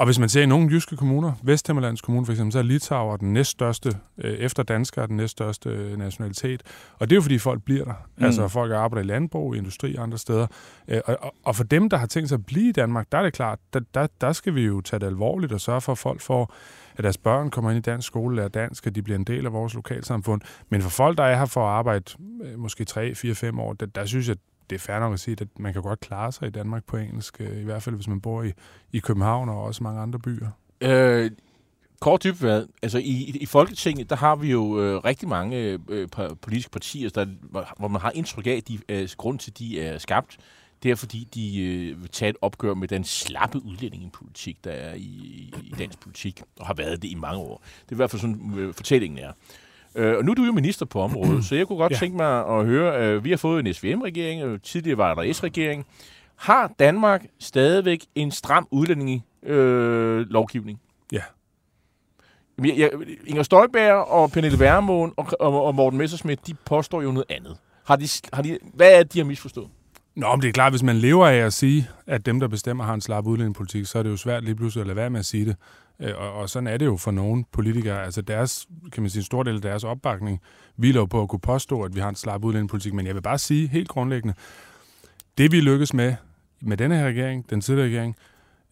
[0.00, 3.16] Og hvis man ser i nogle jyske kommuner, Vesthimmerlands Kommune for eksempel, så er Litauer
[3.16, 6.62] den næststørste, øh, efter danskere den næststørste øh, nationalitet.
[6.98, 7.94] Og det er jo fordi folk bliver der.
[8.18, 8.24] Mm.
[8.24, 10.46] Altså folk arbejder i landbrug, i industri og andre steder.
[10.88, 13.18] Øh, og, og- og for dem, der har tænkt sig at blive i Danmark, der
[13.18, 15.92] er det klart, der, der, der skal vi jo tage det alvorligt og sørge for,
[15.92, 16.54] at folk får
[16.96, 19.46] at deres børn kommer ind i dansk skole, lærer dansk, at de bliver en del
[19.46, 20.40] af vores lokalsamfund.
[20.68, 22.04] Men for folk, der er her for at arbejde
[22.44, 24.36] øh, måske 3, 4, 5 år, der, der synes jeg,
[24.70, 26.96] det er fair nok at sige, at man kan godt klare sig i Danmark på
[26.96, 28.52] engelsk, øh, i hvert fald hvis man bor i,
[28.92, 30.48] i København og også mange andre byer.
[30.80, 31.30] Øh,
[32.00, 36.08] kort dybvad, altså i, i Folketinget, der har vi jo øh, rigtig mange øh,
[36.42, 39.58] politiske partier, der, hvor- hvor man har indtryk af, at de, øh, grund til, at
[39.58, 40.36] de er skabt,
[40.82, 44.94] det er fordi, de øh, vil tage et opgør med den slappe udlændingepolitik, der er
[44.94, 45.00] i,
[45.62, 47.62] i dansk politik, og har været det i mange år.
[47.82, 49.32] Det er i hvert fald sådan, øh, fortællingen er.
[49.94, 51.96] Øh, og nu er du jo minister på området, så jeg kunne godt Ja.
[51.96, 55.86] tænke mig at høre, øh, vi har fået en SVM-regering, og tidligere var der S-regering.
[56.36, 60.26] Har Danmark stadigvæk en stram udlændinge øh?
[61.12, 61.20] Ja.
[62.58, 62.90] Jamen, Jeg, jeg,
[63.26, 67.56] Inger Støjberg og Pernille Vermund og, og, og Morten Messerschmidt, de påstår jo noget andet.
[67.84, 69.68] Har de, har de, hvad er det, de har misforstået?
[70.16, 72.84] Nå, men det er klart, hvis man lever af at sige, at dem, der bestemmer,
[72.84, 75.20] har en slap udlændingepolitik, så er det jo svært lige pludselig at lade være med
[75.20, 75.56] at sige det.
[76.00, 78.04] Øh, og, og sådan er det jo for nogle politikere.
[78.04, 80.40] Altså deres, kan man sige, en stor del af deres opbakning
[80.76, 82.94] hviler jo på at kunne påstå, at vi har en slap udlændingepolitik.
[82.94, 84.34] Men jeg vil bare sige helt grundlæggende,
[85.38, 86.14] det vi lykkes med,
[86.60, 88.16] med denne her regering, den tidligere regering,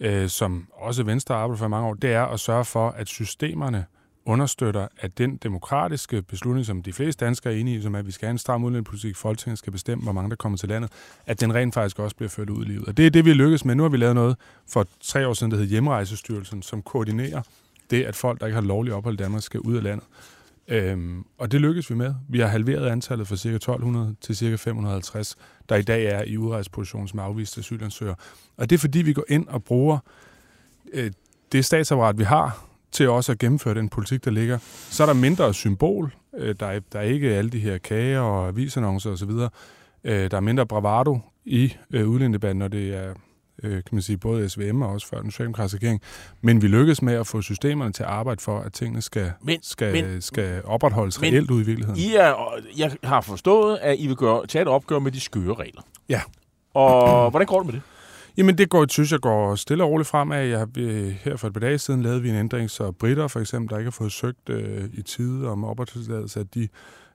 [0.00, 2.90] øh, som også Venstre har arbejdet for i mange år, det er at sørge for,
[2.90, 3.84] at systemerne
[4.28, 8.06] understøtter, at den demokratiske beslutning, som de fleste danskere er enige i, som er, at
[8.06, 10.92] vi skal have en stram udlændingepolitik, Folketinget skal bestemme, hvor mange der kommer til landet,
[11.26, 12.84] at den rent faktisk også bliver ført ud i livet.
[12.84, 13.74] Og det er det, vi lykkes med.
[13.74, 14.36] Nu har vi lavet noget
[14.68, 17.42] for tre år siden, der hedder Hjemrejsestyrelsen, som koordinerer
[17.90, 20.06] det, at folk, der ikke har lovlig ophold i Danmark, skal ud af landet.
[20.68, 22.14] Øhm, og det lykkes vi med.
[22.28, 23.48] Vi har halveret antallet fra ca.
[23.48, 24.54] 1200 til ca.
[24.54, 25.36] 550,
[25.68, 28.16] der i dag er i udrejseposition som afviste asylansøgere.
[28.56, 29.98] Og det er fordi, vi går ind og bruger
[30.92, 31.12] øh,
[31.52, 34.58] det statsapparat, vi har, til også at gennemføre den politik, der ligger.
[34.90, 36.14] Så er der mindre symbol.
[36.38, 39.30] Øh, der, er, der er ikke alle de her kager og avisannoncer osv.
[40.04, 43.14] Øh, der er mindre bravado i øh, udlændingedebatten, når det er
[43.62, 46.00] øh, kan man sige, både SVM og også før den socialdemokratiske regering.
[46.42, 49.58] Men vi lykkes med at få systemerne til at arbejde for, at tingene skal, Men-
[49.62, 52.00] skal, men- skal opretholdes men- reelt ud i virkeligheden.
[52.00, 52.34] I er,
[52.78, 55.82] jeg har forstået, at I vil gøre, tage et opgør med de skøre regler.
[56.08, 56.20] Ja.
[56.74, 57.82] Og hvordan går det med det?
[58.38, 60.46] Jamen, det går, synes jeg går stille og roligt fremad.
[60.46, 63.40] Jeg, øh, her for et par dage siden lavede vi en ændring, så britter for
[63.40, 66.68] eksempel, der ikke har fået søgt øh, i tide om opholdstilladelse, at de,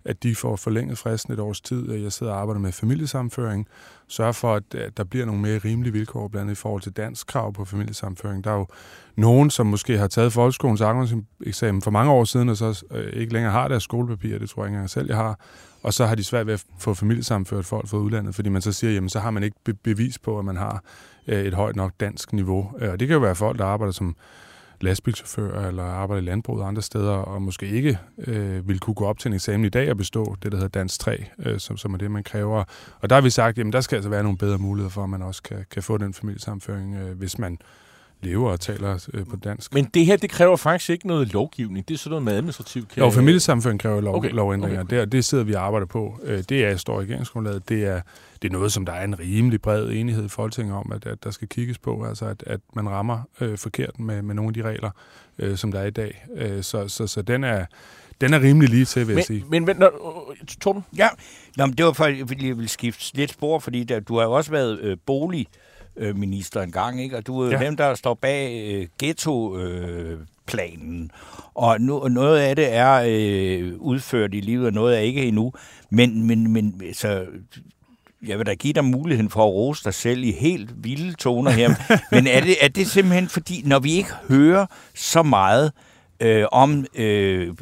[0.05, 1.91] at de får forlænget fristen et års tid.
[1.91, 3.67] Jeg sidder og arbejder med familiesamføring,
[4.07, 6.91] sørger for, at, at der bliver nogle mere rimelige vilkår, blandt andet i forhold til
[6.91, 8.43] dansk krav på familiesamføring.
[8.43, 8.67] Der er jo
[9.15, 13.33] nogen, som måske har taget folkeskolens afgangseksamen for mange år siden, og så øh, ikke
[13.33, 15.39] længere har deres skolepapir, det tror jeg ikke engang selv, jeg har,
[15.83, 18.71] og så har de svært ved at få familiesamført folk fra udlandet, fordi man så
[18.71, 20.83] siger, jamen så har man ikke be- bevis på, at man har
[21.27, 22.71] Øh, et højt nok dansk niveau.
[22.79, 24.15] Øh, og det kan jo være folk, der arbejder som
[24.81, 29.19] lastbilchauffører eller arbejder i landbruget andre steder, og måske ikke øh, vil kunne gå op
[29.19, 31.93] til en eksamen i dag og bestå det, der hedder Dansk 3, øh, som, som
[31.93, 32.63] er det, man kræver.
[32.99, 35.09] Og der har vi sagt, jamen der skal altså være nogle bedre muligheder for, at
[35.09, 37.57] man også kan, kan få den familiesamføring, øh, hvis man
[38.23, 39.73] lever og taler øh, på dansk.
[39.73, 41.87] Men det her, det kræver faktisk ikke noget lovgivning.
[41.87, 42.97] Det er sådan noget med administrativt.
[42.97, 44.81] Jo, familiesamføring kræver lov, Okay, lovændringer.
[44.83, 44.99] okay.
[44.99, 46.19] Det, det sidder vi og arbejder på.
[46.23, 47.69] Øh, Det er, står i regeringsgrundlaget.
[47.69, 48.01] Det er,
[48.41, 51.23] det er noget, som der er en rimelig bred enighed i Folketinget om, at, at
[51.23, 52.03] der skal kigges på.
[52.05, 54.89] Altså, at, at man rammer øh, forkert med, med nogle af de regler,
[55.39, 56.25] øh, som der er i dag.
[56.35, 57.65] Øh, så, så, så den er,
[58.21, 59.39] den er rimelig lige til, vil jeg sige.
[59.41, 60.85] Men, men, men når, øh, Torben?
[60.97, 61.07] Ja,
[61.57, 64.23] Nå, men det var for, fordi jeg ville skifte lidt spor, fordi der, du har
[64.23, 64.97] jo også været øh,
[65.97, 67.17] boligminister en gang, ikke?
[67.17, 67.65] og du er jo Ja.
[67.65, 71.11] dem, der står bag øh, ghetto-planen.
[71.55, 75.25] og nu, og noget af det er øh, udført i livet, og noget er ikke
[75.25, 75.53] endnu.
[75.89, 77.25] Men, men, men så,
[78.27, 81.51] jeg vil da give dig muligheden for at rose dig selv i helt vilde toner
[81.51, 81.69] her.
[82.15, 84.65] men er det, er det simpelthen fordi, når vi ikke hører
[84.95, 85.71] så meget
[86.23, 87.53] øh, om øh,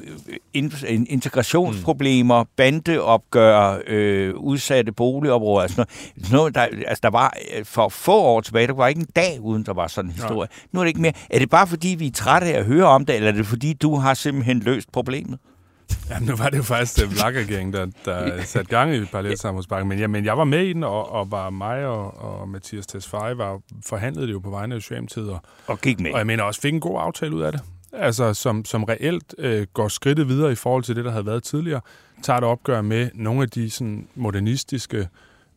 [0.53, 7.65] in, in- integrationsproblemer, bandeopgør, øh, udsatte boligområder, altså noget, noget der, altså der var øh,
[7.65, 10.49] for få år tilbage, der var ikke en dag, uden der var sådan en historie.
[10.71, 11.13] Nu er det ikke mere.
[11.29, 13.45] Er det bare fordi, vi er trætte af at høre om det, eller er det
[13.45, 15.39] fordi, du har simpelthen løst problemet?
[16.09, 19.89] Jamen, nu var det jo faktisk øh, VLAG-regeringen, der, der satte gang i parallelsamfundsbanken.
[19.89, 22.87] Men, ja, men jeg var med i den, og, og var mig og, og Mathias
[22.87, 26.11] Tesfaye var forhandlede det jo på vegne af Socialdemokratiet, og, Og gik med.
[26.11, 27.61] og jeg mener også fik en god aftale ud af det.
[27.93, 31.43] Altså, som, som reelt øh, går skridtet videre i forhold til det, der havde været
[31.43, 31.81] tidligere,
[32.23, 35.07] tager et opgør med nogle af de sådan, modernistiske,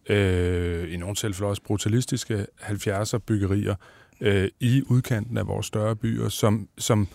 [0.08, 3.74] øh, i nogle tilfælde også brutalistiske 70'er byggerier
[4.20, 7.08] øh, i udkanten af vores større byer, som, som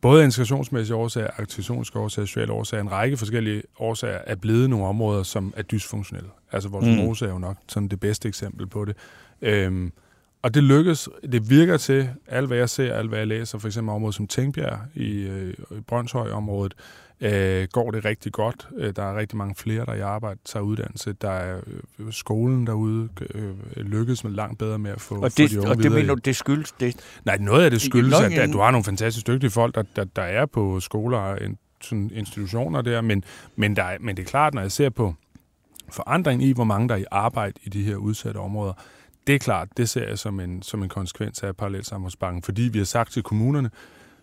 [0.00, 5.22] både integrationsmæssige årsager, arkitektoniske årsager, sociale årsager, en række forskellige årsager, er blevet nogle områder,
[5.22, 6.30] som er dysfunktionelle.
[6.52, 7.28] Altså vores Mm.
[7.28, 8.96] er jo nok sådan det bedste eksempel på det.
[9.42, 9.92] Øhm,
[10.42, 13.68] og det lykkes, det virker til, alt hvad jeg ser, alt hvad jeg læser, for
[13.68, 16.74] eksempel området som Tænkbjerg i, øh, i Brøndshøj-området,
[17.20, 18.68] øh, går det rigtig godt.
[18.76, 21.12] Øh, der er rigtig mange flere, der i arbejde tager uddannelse.
[21.12, 21.60] Der er
[21.98, 25.60] øh, skolen derude øh, lykkes med langt bedre med at få, Og få det, de
[25.60, 26.96] unge og det mener du, det skyldes det?
[27.24, 30.04] Nej, noget af det skyldes, at, at du har nogle fantastisk dygtige folk, der, der,
[30.04, 31.38] der er på skoler og
[31.80, 33.24] sådan institutioner der, men,
[33.56, 35.14] men, der er, men det er klart, når jeg ser på
[35.90, 38.72] forandringen i, hvor mange der er i arbejde i de her udsatte områder,
[39.28, 42.78] det er klart, det ser jeg som en, som en konsekvens af parallelsamfundsbanken, fordi vi
[42.78, 43.70] har sagt til kommunerne,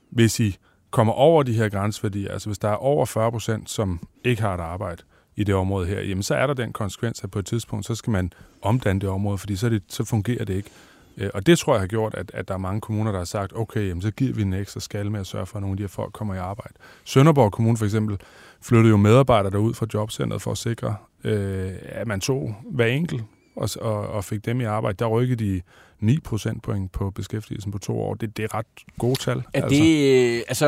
[0.10, 0.58] hvis I
[0.92, 4.54] kommer over de her grænseværdier, altså hvis der er over 40 procent, som ikke har
[4.54, 5.04] et arbejde
[5.36, 7.96] i det område her, jamen så er der den konsekvens, at på et tidspunkt, så
[7.96, 10.70] skal man omdanne det område, fordi så, det, så fungerer det ikke.
[11.18, 13.26] Øh, og det tror jeg har gjort, at, at der er mange kommuner, der har
[13.26, 15.74] sagt, okay, jamen, så giver vi en ekstra skal med at sørge for, at nogle
[15.74, 16.74] af de her folk kommer i arbejde.
[17.04, 18.18] Sønderborg Kommune for eksempel
[18.62, 23.24] flyttede jo medarbejdere derud fra jobcentret for at sikre, øh, at man tog hver enkelt
[23.56, 24.96] og, og, og fik dem i arbejde.
[25.00, 25.62] Der rykkede de
[26.00, 28.14] 9 procentpoint på beskæftigelsen på to år.
[28.14, 28.66] Det, det er ret
[29.00, 29.44] gode tal.
[29.54, 30.68] Er det, øh, altså,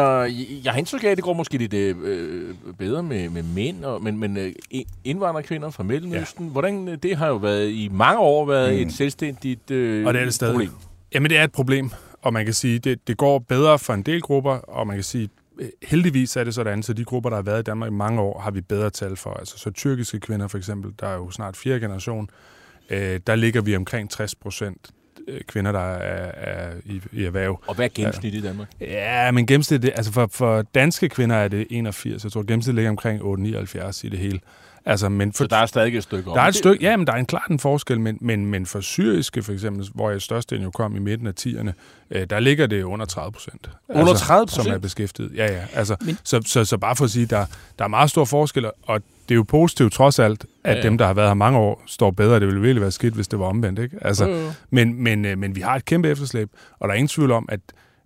[0.64, 4.04] jeg har indtryk af, at det går måske lidt øh, bedre med, med mænd, og,
[4.04, 4.54] men, men øh,
[5.04, 6.52] indvandrerkvinder fra Mellemøsten, ja.
[6.52, 8.88] hvordan, øh, det har jo været i mange år været Mm.
[8.88, 10.54] et selvstændigt øh, Og det er det stadig.
[10.54, 10.72] problem.
[11.14, 14.02] Jamen, det er et problem, og man kan sige, det, det går bedre for en
[14.02, 15.30] del grupper, og man kan sige,
[15.60, 18.22] øh, heldigvis er det sådan, så de grupper, der har været i Danmark i mange
[18.22, 19.34] år, har vi bedre tal for.
[19.34, 22.30] Altså, så tyrkiske kvinder for eksempel, der er jo snart fjerde generation,
[22.90, 24.90] øh, der ligger vi omkring 60 procent
[25.48, 27.64] kvinder, der er, er i, i erhverv.
[27.68, 28.68] Og hvad er gennemsnittet i Danmark?
[28.82, 32.24] Ja, men gennemsnittet, altså for, for danske kvinder er det 81.
[32.24, 34.40] Jeg tror, gennemsnittet ligger omkring 8,79 i det hele.
[34.86, 36.36] Altså, men for, Så der er stadig et stykke om.
[36.36, 38.66] der er et stykke, ja, men der er en klart en forskel, men, men, men
[38.66, 41.72] for syriske for eksempel, hvor jeg størstedelen jo kom i midten af 10'erne,
[42.12, 43.70] øh, der ligger det under 30 procent.
[43.90, 44.56] Under 30%?
[44.64, 45.32] Som er beskæftiget.
[45.36, 45.62] Ja, ja.
[45.74, 46.18] Altså, men...
[46.24, 47.46] så, så, så bare for at sige, der,
[47.80, 50.84] der er meget stor forskel, og det er jo positivt trods alt, at Ja, ja,
[50.84, 52.40] dem, der har været her mange år, står bedre.
[52.40, 53.98] Det ville virkelig være skidt, hvis det var omvendt, ikke?
[54.02, 54.52] Altså, Jo, jo.
[54.70, 56.50] men, men, øh, men vi har et kæmpe efterslæb,
[56.80, 57.60] og der er ingen tvivl om, at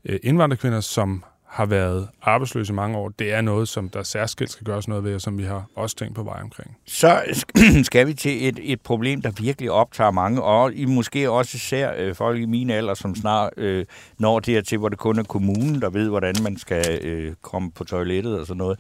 [0.06, 4.52] øh, indvandrerkvinder, som har været arbejdsløse i mange år, det er noget, som der særskilt
[4.52, 6.78] skal gøres noget ved, og som vi har også tænkt på vej omkring.
[6.86, 7.22] Så
[7.84, 11.94] skal vi til et, et problem, der virkelig optager mange, og I måske også især
[11.98, 13.86] øh, folk i min alder, som snart øh,
[14.18, 17.84] når dertil, hvor det kun er kommunen, der ved, hvordan man skal øh, komme på
[17.84, 18.80] toilettet og sådan noget.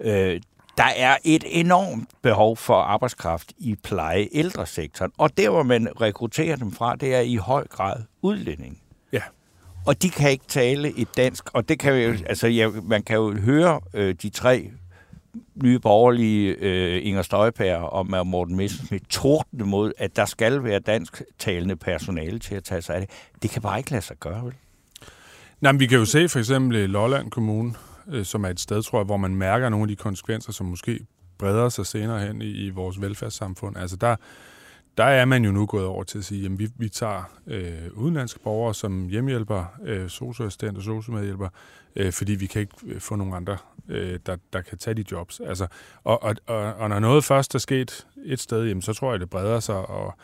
[0.00, 0.40] Øh,
[0.76, 5.12] der er et enormt behov for arbejdskraft i pleje ældresektoren.
[5.18, 8.78] Og der, hvor man rekrutterer dem fra, det er i høj grad udlænding.
[9.88, 13.16] Og de kan ikke tale et dansk, og det kan jo, altså, ja, man kan
[13.16, 14.70] jo høre øh, de tre
[15.54, 21.22] nye borgerlige øh, Inger Støjpær og Morten Messerschmidt tordne mod, at der skal være dansk
[21.38, 23.10] talende personale til at tage sig af det.
[23.42, 24.54] Det kan bare ikke lade sig gøre, vel?
[25.60, 27.74] Nej, men vi kan jo se for eksempel øh, Lolland Kommune,
[28.08, 30.66] øh, som er et sted, tror jeg, hvor man mærker nogle af de konsekvenser, som
[30.66, 31.00] måske
[31.38, 33.76] breder sig senere hen i, i vores velfærdssamfund.
[33.76, 34.16] Altså der,
[34.98, 37.92] der er man jo nu gået over til at sige, at vi, vi tager øh,
[37.94, 41.48] udenlandske borgere som hjemmehjælper, øh, socioassistent og sociomedhjælper,
[41.96, 43.56] øh, fordi vi kan ikke øh, få nogen andre,
[43.88, 45.40] øh, der, der kan tage de jobs.
[45.40, 45.66] Altså,
[46.04, 49.20] og, og, og, og når noget først er sket et sted, jamen, så tror jeg,
[49.20, 50.14] det breder sig, og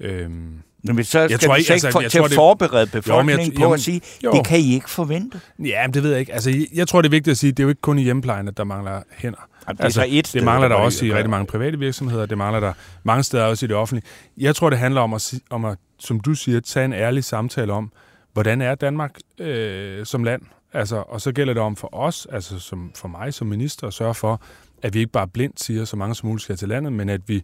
[0.00, 2.32] øh, Men så skal Jeg tror ikke- så ikke altså, for, jeg til tror, at
[2.32, 4.32] forberede befolkningen Jo, jeg- på jo, at sige, jo.
[4.32, 5.40] det kan I ikke forvente.
[5.58, 6.32] Ja, men det ved jeg ikke.
[6.32, 8.02] Altså, jeg- tror, det er vigtigt at sige, at det er jo ikke kun i
[8.02, 9.38] hjemmeplejen, at der mangler hænder.
[9.68, 11.78] Jamen, det er altså, så et det mangler der der også i rigtig mange private
[11.78, 12.26] virksomheder.
[12.26, 12.72] Det mangler der
[13.02, 14.06] mange steder også i det offentlige.
[14.38, 17.72] Jeg tror, det handler om at, om at som du siger, tage en ærlig samtale
[17.72, 17.92] om,
[18.32, 20.42] hvordan er Danmark øh, som land?
[20.72, 23.94] Altså, og så gælder det om for os, altså som, for mig som minister, at
[23.94, 24.40] sørge for,
[24.82, 27.20] at vi ikke bare blindt siger, så mange som muligt skal til landet, men at
[27.26, 27.42] vi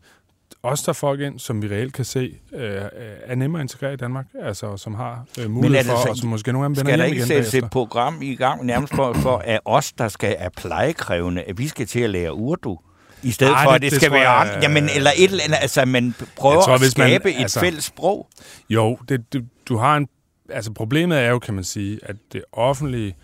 [0.63, 2.83] også tager folk ind, som vi reelt kan se øh,
[3.25, 6.29] er nemmere at integrere i Danmark, altså som har øh, mulighed for, så- og som
[6.29, 8.65] måske nogle af dem vender Skal der hjem ikke igen sættes et program i gang
[8.67, 12.35] nærmest for, for at os, der skal er plejekrævende, at vi skal til at lære
[12.35, 12.79] urdu?
[13.23, 14.59] I stedet Ej, for, det- at det, det skal være andre.
[14.63, 17.61] Jamen, eller et eller andet, altså man prøver tror, at hvis man- skabe et altså-
[17.61, 18.29] fælles sprog.
[18.71, 20.09] Jo, det, det, du har en...
[20.51, 23.17] Altså problemet er jo, kan man sige, at det offentlige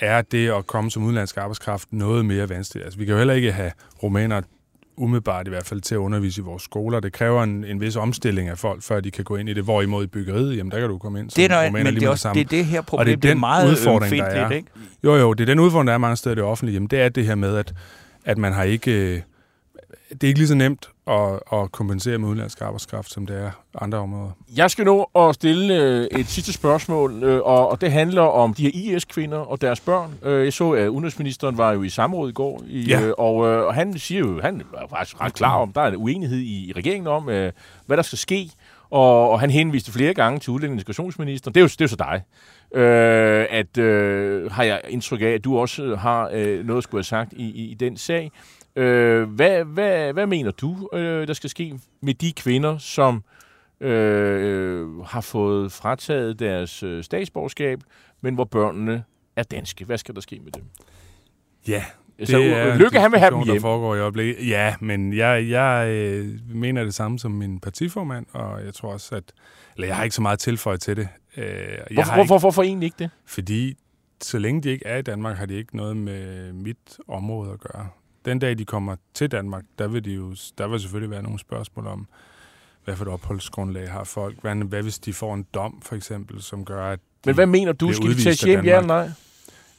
[0.00, 2.84] er det at komme som udenlandsk arbejdskraft noget mere vanskeligt.
[2.84, 3.72] Altså vi kan jo heller ikke have
[4.02, 4.42] rumænere
[4.96, 7.00] umiddelbart i hvert fald til at undervise i vores skoler.
[7.00, 9.64] Det kræver en, en vis omstilling af folk, før de kan gå ind i det.
[9.64, 12.00] Hvorimod i byggeriet, jamen der kan du komme ind som Det er noget, men lige
[12.00, 14.16] det er også det, er det her problem, Og det er det er meget udfordring,
[14.16, 14.50] der er.
[14.50, 14.68] ikke?
[15.04, 16.74] Jo, jo, det er den udfordring, der er mange steder i det offentlige.
[16.74, 17.74] Jamen, det er det her med, at,
[18.24, 19.14] at man har ikke...
[19.14, 19.20] øh,
[20.10, 23.50] Det er ikke lige så nemt at, at kompensere med udenlandsk arbejdskraft, som det er
[23.80, 24.30] andre områder.
[24.56, 28.54] Jeg skal nå at stille øh, et sidste spørgsmål, øh, og, og det handler om
[28.54, 30.14] de her IS-kvinder og deres børn.
[30.22, 33.10] Øh, jeg så, at udenrigsministeren var jo i samråd i går, i, Ja.
[33.18, 36.38] og, og han siger jo, han er faktisk ret klar om, der er en uenighed
[36.38, 37.22] i, i regeringen om,
[37.86, 38.50] hvad der skal ske,
[38.90, 41.54] og, og han henviste flere gange til udlænding- og integrationsministeren.
[41.54, 42.22] Det er jo, det er jo så dig.
[42.80, 46.98] Øh, at øh, har jeg indtryk af, at du også har øh, noget at skulle
[46.98, 48.30] have sagt i, i, i den sag.
[48.76, 53.24] Øh, hvad, hvad, hvad mener du, øh, der skal ske med de kvinder, som
[53.80, 57.80] øh, har fået frataget deres øh, statsborgerskab,
[58.20, 59.04] men hvor børnene
[59.36, 59.84] er danske.
[59.84, 60.64] Hvad skal der ske med dem?
[61.68, 61.84] Ja,
[62.24, 63.54] Så en Lykke, han vil have dem hjem.
[63.54, 64.48] Der foregår i øjeblikket.
[64.48, 69.14] Ja, men jeg, jeg øh, mener det samme som min partiformand, og jeg tror også,
[69.14, 69.24] at...
[69.76, 71.08] Eller jeg har ikke så meget tilføjet til det.
[71.36, 73.10] Øh, jeg Hvorfor, har hvorfor, Ikke, hvorfor egentlig ikke det?
[73.26, 73.74] fordi
[74.22, 77.60] så længe de ikke er i Danmark, har de ikke noget med mit område at
[77.60, 77.88] gøre.
[78.26, 81.38] Den dag, de kommer til Danmark, der vil, de jo, der vil selvfølgelig være nogle
[81.38, 82.06] spørgsmål om,
[82.84, 84.40] hvad for et opholdsgrundlag har folk.
[84.40, 87.00] Hvad, hvad hvis de får en dom, for eksempel, som gør, at...
[87.24, 87.92] Men de hvad mener du?
[87.92, 89.10] Skal de af hjem, ja eller nej?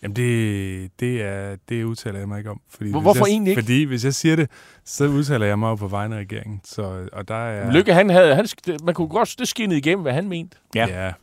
[0.03, 2.61] Jamen, det, det, er, det udtaler jeg mig ikke om.
[2.69, 3.61] Fordi Hvor- hvorfor jeg, egentlig ikke?
[3.61, 4.49] Fordi hvis jeg siger det,
[4.85, 6.61] så udtaler jeg mig jo på vegne af regeringen.
[6.63, 7.71] Så, og der er.
[7.71, 8.47] Lykke, han havde, han,
[8.83, 10.57] man kunne godt det skinnede igennem, hvad han mente.
[10.75, 11.05] Ja.
[11.05, 11.13] Ja.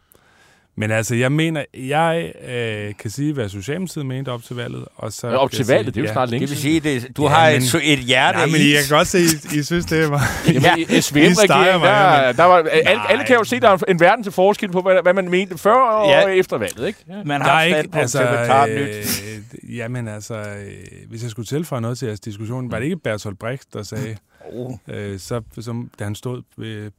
[0.76, 4.84] Men altså, jeg mener, jeg øh, kan sige, hvad Socialdemokratiet mente op til valget.
[4.96, 7.16] Og så Ja, op til valget, det er jo snart længe Det vil sige, det,
[7.16, 9.58] du Ja, har men- et, så- et hjerte Nej, men I kan godt se, I,
[9.58, 10.22] I synes, det var...
[10.52, 10.76] Ja.
[10.76, 11.88] i I steger SVM-regeringen, mig,
[12.24, 13.06] der, der var, alle, Nej.
[13.10, 15.58] alle kan jo se, der er en verden til forskel på, hvad, hvad man mente
[15.58, 16.26] før og Ja.
[16.28, 16.98] efter valget, ikke?
[17.08, 17.14] Ja.
[17.24, 19.22] Man Der har er et ikke, altså, til et nyt.
[19.64, 22.96] øh, jamen altså, øh, hvis jeg skulle tilføje noget til jeres diskussion, var det ikke
[22.96, 24.16] Bertolt Brecht, der sagde,
[24.52, 24.72] Oh.
[24.88, 26.90] øh, så, som, da han stod ved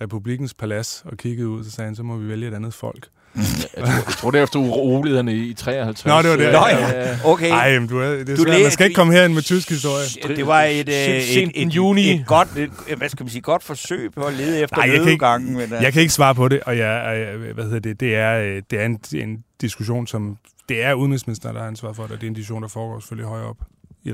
[0.00, 3.06] Republikens Palads og kiggede ud, så sagde han, så må vi vælge et andet folk.
[3.36, 3.44] Jeg,
[3.76, 6.06] tror, jeg tror, det er efter urolighederne i 53.
[6.06, 6.52] Nå, det var det.
[6.52, 7.16] Nå Ja.
[7.24, 7.50] okay.
[7.50, 8.62] Ej, men du er, det er Du svært.
[8.62, 10.36] Man skal ikke komme herind med tysk historie.
[10.36, 12.10] Det var et, øh, et, et, et, juni.
[12.10, 14.92] et, godt, et, hvad skal man sige, godt forsøg på at lede efter Nej, jeg
[14.92, 15.52] kan ikke- nødgangen.
[15.56, 18.16] Men, øh, Jeg kan ikke svare på det, og jeg, øh, hvad hedder det, det
[18.16, 20.36] er, øh, det er en, en diskussion, som
[20.68, 23.00] det er udenrigsministeren, der har ansvar for det, og det er en diskussion, der foregår
[23.00, 23.56] selvfølgelig højere op.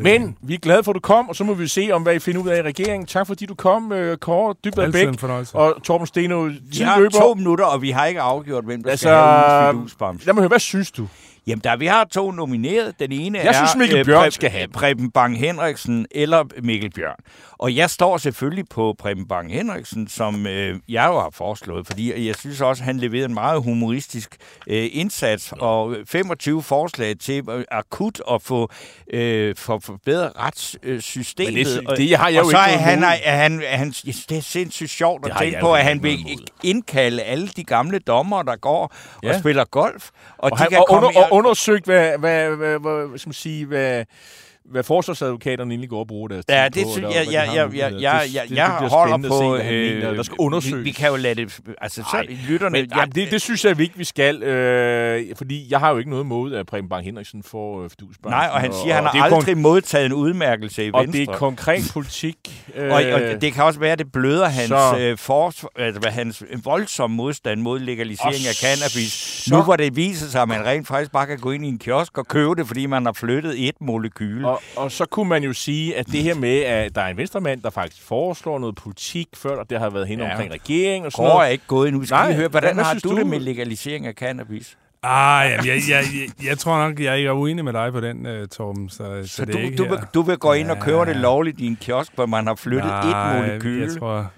[0.03, 2.15] Men vi er glade for, at du kom, og så må vi se, om hvad
[2.15, 3.07] I finder ud af i regeringen.
[3.07, 6.43] Tak fordi du kom, øh, Kåre Dybvad Bæk og Torben Steno.
[6.43, 7.11] vi Tiden har løber.
[7.21, 10.27] to minutter, og vi har ikke afgjort, hvem der Altså, skal have ugens.
[10.27, 11.07] Lad mig høre, hvad synes du?
[11.47, 12.95] Jamen, der, vi har to nomineret.
[13.01, 14.69] Den ene Jeg er synes, Mikkel øh, Bjørn Preben- skal have.
[14.69, 17.17] Preben Bang Henriksen eller Mikkel Bjørn.
[17.63, 22.27] Og jeg står selvfølgelig på Preben Bang Henriksen, som øh, jeg jo har foreslået, fordi
[22.27, 24.37] jeg synes også, at han leverede en meget humoristisk
[24.67, 28.71] øh, indsats, og 25 forslag til øh, akut at få
[29.13, 31.55] øh, for forbedret retssystemet.
[31.55, 33.91] Men det- det har jeg og jo så ikke er han, er han, er han,
[33.91, 36.19] det er sindssygt sjovt at tænke på, at han vil
[36.63, 39.29] indkalde alle de gamle dommer, der går Ja.
[39.35, 40.11] og spiller golf.
[40.39, 43.19] Og, Og, de han, kan og, komme under, og undersøgt, hvad, hvad, hvad, hvad, hvad,
[43.19, 44.05] skal man sige, hvad,
[44.65, 47.55] hvad forsvarsadvokaterne egentlig går og bruger deres Ja, tid det på, synes jeg, jeg, jeg,
[47.75, 49.51] jeg, Det- jeg, jeg, det holder se, på...
[49.55, 50.77] hvad han mener, der skal undersøges.
[50.79, 51.59] Vi, vi kan jo lade det...
[51.81, 52.73] Altså, så Nej, lytterne...
[52.81, 55.99] Men, ja, det, det synes jeg vi ikke, vi skal, øh, fordi jeg har jo
[55.99, 58.31] ikke noget imod, at Preben Bang Henriksen får øh, fidusbanken.
[58.31, 61.21] Nej, og han siger, at han har aldrig modtaget en udmærkelse i kon- Og Venstre.
[61.21, 62.65] det er konkret politik.
[62.75, 66.11] Øh, Og, og det kan også være, at det bløder hans, så- øh, for, altså,
[66.11, 69.13] hans voldsomme modstand mod legalisering Og af cannabis.
[69.13, 71.69] så- Nu hvor det viser sig, at man rent faktisk bare kan gå ind i
[71.69, 74.50] en kiosk og købe det, fordi man har flyttet et molekyle.
[74.51, 77.17] Og, og så kunne man jo sige, at det her med, at der er en
[77.17, 80.31] venstremand, der faktisk foreslår noget politik, før det har været hen Ja.
[80.31, 81.47] omkring regeringen og sådan Går noget.
[81.47, 82.05] er ikke gået endnu.
[82.05, 83.17] Skal Nej, høre, hvordan har du, du?
[83.17, 84.77] det med legalisering af cannabis?
[85.03, 86.05] Ah, jamen, jeg, jeg,
[86.41, 88.89] jeg, jeg tror nok, jeg er uenig med dig på den, uh, Torben.
[88.89, 90.99] Så, så, Så det er du, ikke du, vil, du vil gå ind og købe
[90.99, 91.05] Ja.
[91.05, 93.83] det lovligt i en kiosk, hvor man har flyttet Nej, et molekyle?
[93.87, 94.31] Jeg tror,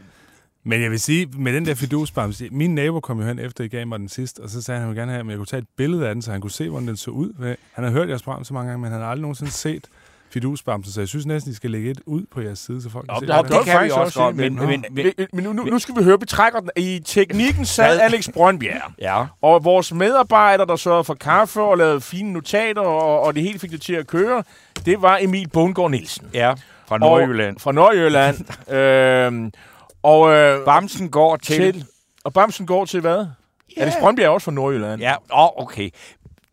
[0.65, 3.69] men jeg vil sige, med den der fidusbams, min nabo kom jo hen efter, I
[3.69, 5.37] gav mig den sidst, og så sagde han, at han ville gerne have, at jeg
[5.37, 7.55] kunne tage et billede af den, så han kunne se, hvordan den så ud.
[7.73, 9.85] Han har hørt jeres program så mange gange, men han har aldrig nogensinde set
[10.33, 13.07] fidusbamsen, så jeg synes næsten, I skal lægge et ud på jeres side, så folk
[13.07, 14.85] kan Nå, se, det, hvordan det det kan vi også også godt, men, men- men,
[14.93, 16.71] men- men, nu, nu, nu skal vi høre, vi trækker den.
[16.77, 18.01] I teknikken sad?
[18.01, 18.93] Alex Brøndbjerg.
[19.01, 19.25] Ja.
[19.43, 23.59] Og vores medarbejdere, der sørgede for kaffe og lavede fine notater, og, og det hele
[23.59, 24.43] fik det til at køre,
[24.87, 26.27] det var Emil Bundgaard Nielsen.
[26.35, 26.55] Ja,
[26.89, 27.55] fra Nordjylland.
[27.57, 28.37] Og, fra Nordjylland.
[28.77, 29.53] øhm,
[30.03, 31.57] og, øh, Bamsen går til...
[31.73, 31.85] til,
[32.25, 33.17] og Bamsen går til hvad?
[33.19, 33.27] Yeah.
[33.77, 35.01] Alex Brøndbjerg er også fra Nordjylland.
[35.01, 35.91] Ja, åh, okay.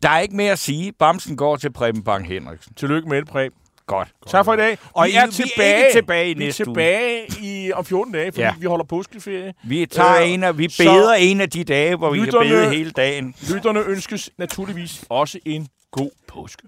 [0.02, 0.92] Der er ikke mere at sige.
[0.98, 2.74] Bamsen går til Preben Bang Henriksen.
[2.74, 3.52] Tillykke med det, Præb.
[3.90, 4.08] Godt.
[4.28, 4.78] Tak for i dag.
[4.92, 6.74] Og vi I- er vi er tilbage, ikke tilbage i vi er næste uge.
[6.74, 8.52] tilbage i, om 14 dage, fordi Ja.
[8.58, 9.54] vi holder påskeferie.
[9.64, 12.70] Vi tager Øh, en af, vi beder en af de dage, hvor vi kan bede
[12.70, 13.34] hele dagen.
[13.54, 16.62] Lytterne ønskes naturligvis også en god påske.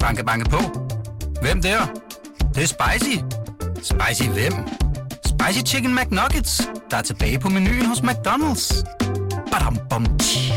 [0.00, 0.58] Banke, banke på.
[1.42, 1.78] Hvem der?
[2.38, 3.16] Det, det er spicy.
[3.82, 4.52] Spicy hvem?
[5.26, 8.84] Spicy Chicken McNuggets, der er tilbage på menuen hos McDonald's.
[9.52, 10.52] Badum, bom, tji.